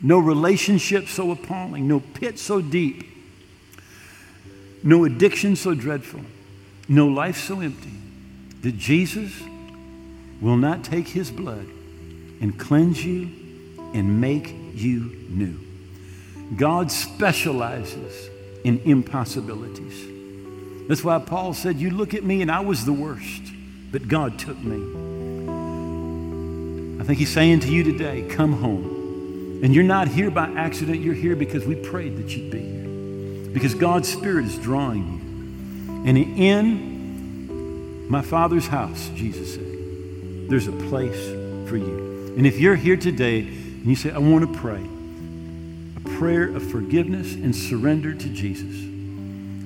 no 0.01 0.18
relationship 0.18 1.09
so 1.09 1.33
appalling, 1.33 1.87
no 1.87 2.01
pit 2.01 2.38
so 2.38 2.62
deep, 2.62 3.05
no 4.83 5.05
addiction 5.05 5.55
so 5.55 5.75
dreadful, 5.75 6.23
no 6.88 7.09
life 7.09 7.37
so 7.37 7.61
empty 7.61 7.92
that 8.62 8.79
Jesus 8.79 9.38
will 10.40 10.57
not 10.57 10.83
take 10.83 11.09
his 11.09 11.31
blood 11.31 11.66
and 12.40 12.59
cleanse 12.59 13.05
you 13.05 13.25
and 13.92 14.18
make 14.18 14.55
you 14.73 15.14
new. 15.29 15.61
God 16.57 16.90
specializes 16.90 18.31
in 18.64 18.81
impossibilities. 18.87 20.12
That's 20.88 21.05
why 21.05 21.18
Paul 21.18 21.55
said, 21.55 21.77
You 21.77 21.90
look 21.90 22.14
at 22.14 22.25
me 22.25 22.42
and 22.42 22.51
I 22.51 22.61
was 22.61 22.85
the 22.85 22.92
worst, 22.92 23.42
but 23.90 24.09
God 24.09 24.38
took 24.38 24.59
me. 24.59 25.01
I 27.01 27.05
think 27.05 27.18
he's 27.18 27.33
saying 27.33 27.61
to 27.61 27.68
you 27.68 27.85
today, 27.85 28.23
Come 28.29 28.53
home. 28.55 29.61
And 29.62 29.75
you're 29.75 29.85
not 29.85 30.09
here 30.09 30.31
by 30.31 30.51
accident, 30.51 31.01
you're 31.01 31.14
here 31.14 31.37
because 31.37 31.64
we 31.64 31.77
prayed 31.77 32.16
that 32.16 32.37
you'd 32.37 32.51
be 32.51 32.61
here. 32.61 33.53
Because 33.53 33.75
God's 33.75 34.09
Spirit 34.09 34.45
is 34.45 34.59
drawing 34.59 35.05
you. 35.07 35.23
And 36.05 36.18
in 36.18 38.09
my 38.09 38.23
Father's 38.23 38.66
house, 38.66 39.09
Jesus 39.14 39.55
said, 39.55 39.73
there's 40.53 40.68
a 40.68 40.73
place 40.73 41.29
for 41.66 41.79
you. 41.79 42.35
And 42.37 42.47
if 42.47 42.59
you're 42.59 42.77
here 42.77 42.99
today 42.99 43.38
and 43.38 43.87
you 43.87 43.97
say, 43.97 44.11
I 44.11 44.18
want 44.18 44.53
to 44.53 44.59
pray 44.61 44.87
a 45.97 46.18
prayer 46.18 46.55
of 46.55 46.71
forgiveness 46.71 47.33
and 47.33 47.57
surrender 47.57 48.12
to 48.12 48.29
Jesus, 48.29 48.91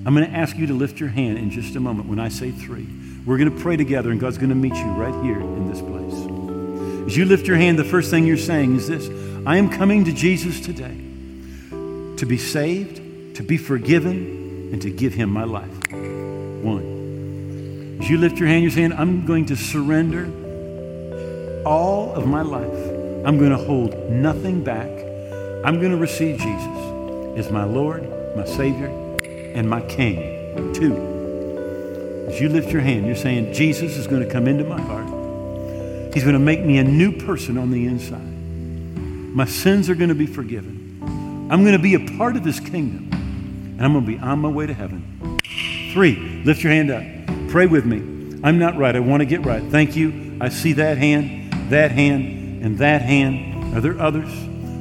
I'm 0.06 0.14
going 0.14 0.30
to 0.30 0.36
ask 0.36 0.56
you 0.56 0.68
to 0.68 0.72
lift 0.72 1.00
your 1.00 1.08
hand 1.08 1.36
in 1.36 1.50
just 1.50 1.74
a 1.74 1.80
moment 1.80 2.08
when 2.08 2.20
I 2.20 2.28
say 2.28 2.52
three. 2.52 2.86
We're 3.26 3.38
going 3.38 3.50
to 3.50 3.60
pray 3.60 3.76
together, 3.76 4.12
and 4.12 4.20
God's 4.20 4.38
going 4.38 4.50
to 4.50 4.54
meet 4.54 4.76
you 4.76 4.86
right 4.92 5.24
here 5.24 5.40
in 5.40 5.68
this 5.68 5.80
place. 5.80 7.08
As 7.08 7.16
you 7.16 7.24
lift 7.24 7.48
your 7.48 7.56
hand, 7.56 7.76
the 7.76 7.84
first 7.84 8.08
thing 8.08 8.24
you're 8.24 8.36
saying 8.36 8.76
is 8.76 8.86
this 8.86 9.10
I 9.44 9.56
am 9.56 9.68
coming 9.68 10.04
to 10.04 10.12
Jesus 10.12 10.60
today 10.60 10.96
to 12.18 12.24
be 12.24 12.38
saved, 12.38 13.34
to 13.34 13.42
be 13.42 13.56
forgiven, 13.56 14.70
and 14.72 14.80
to 14.82 14.90
give 14.90 15.12
him 15.12 15.28
my 15.28 15.42
life. 15.42 15.90
One. 15.90 17.98
As 18.00 18.08
you 18.08 18.18
lift 18.18 18.38
your 18.38 18.46
hand, 18.46 18.62
you're 18.62 18.70
saying, 18.70 18.92
I'm 18.92 19.26
going 19.26 19.46
to 19.46 19.56
surrender 19.56 20.26
all 21.66 22.14
of 22.14 22.28
my 22.28 22.42
life. 22.42 23.26
I'm 23.26 23.38
going 23.38 23.50
to 23.50 23.56
hold 23.56 23.92
nothing 24.08 24.62
back. 24.62 24.88
I'm 25.64 25.80
going 25.80 25.90
to 25.90 25.96
receive 25.96 26.38
Jesus 26.38 27.44
as 27.44 27.50
my 27.50 27.64
Lord, 27.64 28.08
my 28.36 28.44
Savior, 28.44 29.05
and 29.56 29.68
my 29.68 29.80
King. 29.80 30.72
Two. 30.74 32.26
As 32.28 32.40
you 32.40 32.48
lift 32.48 32.70
your 32.70 32.82
hand, 32.82 33.06
you're 33.06 33.16
saying, 33.16 33.54
Jesus 33.54 33.96
is 33.96 34.06
going 34.06 34.22
to 34.22 34.30
come 34.30 34.46
into 34.46 34.64
my 34.64 34.80
heart. 34.80 35.06
He's 36.14 36.22
going 36.22 36.34
to 36.34 36.38
make 36.38 36.62
me 36.64 36.78
a 36.78 36.84
new 36.84 37.12
person 37.12 37.56
on 37.56 37.70
the 37.70 37.86
inside. 37.86 38.20
My 38.20 39.44
sins 39.44 39.88
are 39.88 39.94
going 39.94 40.08
to 40.08 40.14
be 40.14 40.26
forgiven. 40.26 41.48
I'm 41.50 41.62
going 41.62 41.76
to 41.76 41.82
be 41.82 41.94
a 41.94 42.18
part 42.18 42.36
of 42.36 42.44
his 42.44 42.60
kingdom. 42.60 43.10
And 43.12 43.82
I'm 43.82 43.92
going 43.92 44.04
to 44.04 44.10
be 44.12 44.18
on 44.18 44.40
my 44.40 44.48
way 44.48 44.66
to 44.66 44.74
heaven. 44.74 45.38
Three, 45.92 46.42
lift 46.44 46.62
your 46.62 46.72
hand 46.72 46.90
up. 46.90 47.50
Pray 47.50 47.66
with 47.66 47.86
me. 47.86 48.40
I'm 48.42 48.58
not 48.58 48.76
right. 48.76 48.94
I 48.94 49.00
want 49.00 49.20
to 49.20 49.26
get 49.26 49.44
right. 49.44 49.62
Thank 49.70 49.96
you. 49.96 50.38
I 50.40 50.48
see 50.48 50.74
that 50.74 50.98
hand, 50.98 51.70
that 51.70 51.90
hand, 51.90 52.64
and 52.64 52.78
that 52.78 53.02
hand. 53.02 53.74
Are 53.74 53.80
there 53.80 53.98
others? 54.00 54.30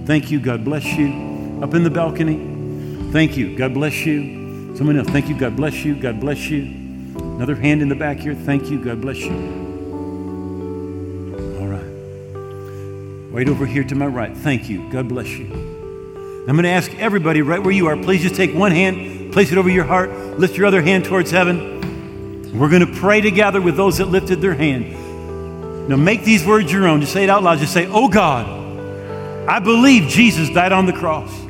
Thank 0.05 0.31
you. 0.31 0.39
God 0.39 0.65
bless 0.65 0.85
you. 0.85 1.59
Up 1.61 1.73
in 1.73 1.83
the 1.83 1.89
balcony. 1.89 3.11
Thank 3.11 3.37
you. 3.37 3.57
God 3.57 3.73
bless 3.73 4.05
you. 4.05 4.44
Someone 4.75 4.97
else. 4.97 5.07
Thank 5.07 5.29
you. 5.29 5.37
God 5.37 5.55
bless 5.55 5.85
you. 5.85 5.95
God 5.95 6.19
bless 6.19 6.49
you. 6.49 6.63
Another 7.17 7.55
hand 7.55 7.81
in 7.81 7.89
the 7.89 7.95
back 7.95 8.17
here. 8.17 8.35
Thank 8.35 8.69
you. 8.69 8.83
God 8.83 9.01
bless 9.01 9.17
you. 9.17 9.31
All 11.59 11.67
right. 11.67 13.31
Right 13.31 13.47
over 13.47 13.65
here 13.65 13.83
to 13.85 13.95
my 13.95 14.07
right. 14.07 14.35
Thank 14.35 14.69
you. 14.69 14.89
God 14.91 15.07
bless 15.07 15.27
you. 15.27 15.45
I'm 16.47 16.55
going 16.55 16.63
to 16.63 16.69
ask 16.69 16.93
everybody 16.95 17.41
right 17.41 17.61
where 17.61 17.73
you 17.73 17.87
are, 17.87 17.97
please 17.97 18.21
just 18.21 18.35
take 18.35 18.53
one 18.53 18.71
hand, 18.71 19.33
place 19.33 19.51
it 19.51 19.57
over 19.57 19.69
your 19.69 19.83
heart, 19.83 20.11
lift 20.37 20.55
your 20.55 20.67
other 20.67 20.81
hand 20.81 21.05
towards 21.05 21.31
heaven. 21.31 22.59
We're 22.59 22.69
going 22.69 22.85
to 22.85 22.93
pray 22.99 23.19
together 23.19 23.59
with 23.59 23.75
those 23.75 23.97
that 23.97 24.05
lifted 24.05 24.41
their 24.41 24.53
hand. 24.53 25.89
Now 25.89 25.95
make 25.95 26.23
these 26.23 26.45
words 26.45 26.71
your 26.71 26.87
own. 26.87 27.01
Just 27.01 27.13
say 27.13 27.23
it 27.23 27.29
out 27.29 27.43
loud. 27.43 27.59
Just 27.59 27.73
say, 27.73 27.87
Oh 27.87 28.07
God, 28.07 28.45
I 29.49 29.59
believe 29.59 30.09
Jesus 30.09 30.49
died 30.49 30.71
on 30.71 30.85
the 30.85 30.93
cross. 30.93 31.44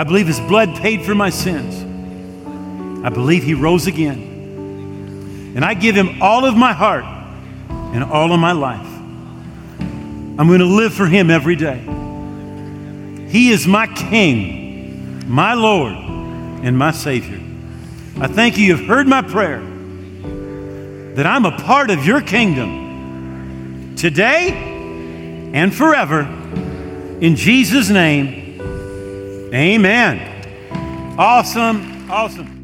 I 0.00 0.04
believe 0.04 0.26
his 0.26 0.40
blood 0.40 0.76
paid 0.76 1.04
for 1.04 1.14
my 1.14 1.28
sins. 1.28 1.84
I 3.04 3.10
believe 3.10 3.42
he 3.42 3.52
rose 3.52 3.86
again. 3.86 5.52
And 5.54 5.62
I 5.62 5.74
give 5.74 5.94
him 5.94 6.22
all 6.22 6.46
of 6.46 6.56
my 6.56 6.72
heart 6.72 7.04
and 7.92 8.02
all 8.02 8.32
of 8.32 8.40
my 8.40 8.52
life. 8.52 8.86
I'm 10.40 10.46
going 10.46 10.60
to 10.60 10.64
live 10.64 10.94
for 10.94 11.04
Him 11.04 11.28
every 11.30 11.54
day. 11.54 11.80
He 13.28 13.50
is 13.50 13.66
my 13.66 13.88
King, 13.88 15.28
my 15.28 15.52
Lord, 15.52 15.92
and 15.92 16.78
my 16.78 16.92
Savior. 16.92 17.38
I 18.18 18.26
thank 18.26 18.56
you, 18.56 18.64
you've 18.64 18.86
heard 18.86 19.06
my 19.06 19.20
prayer, 19.20 19.60
that 21.14 21.26
I'm 21.26 21.44
a 21.44 21.58
part 21.58 21.90
of 21.90 22.06
your 22.06 22.22
kingdom 22.22 23.96
today 23.96 24.48
and 25.52 25.74
forever. 25.74 26.20
In 27.20 27.36
Jesus' 27.36 27.90
name, 27.90 28.39
Amen. 29.52 31.16
Awesome. 31.18 32.08
Awesome. 32.08 32.59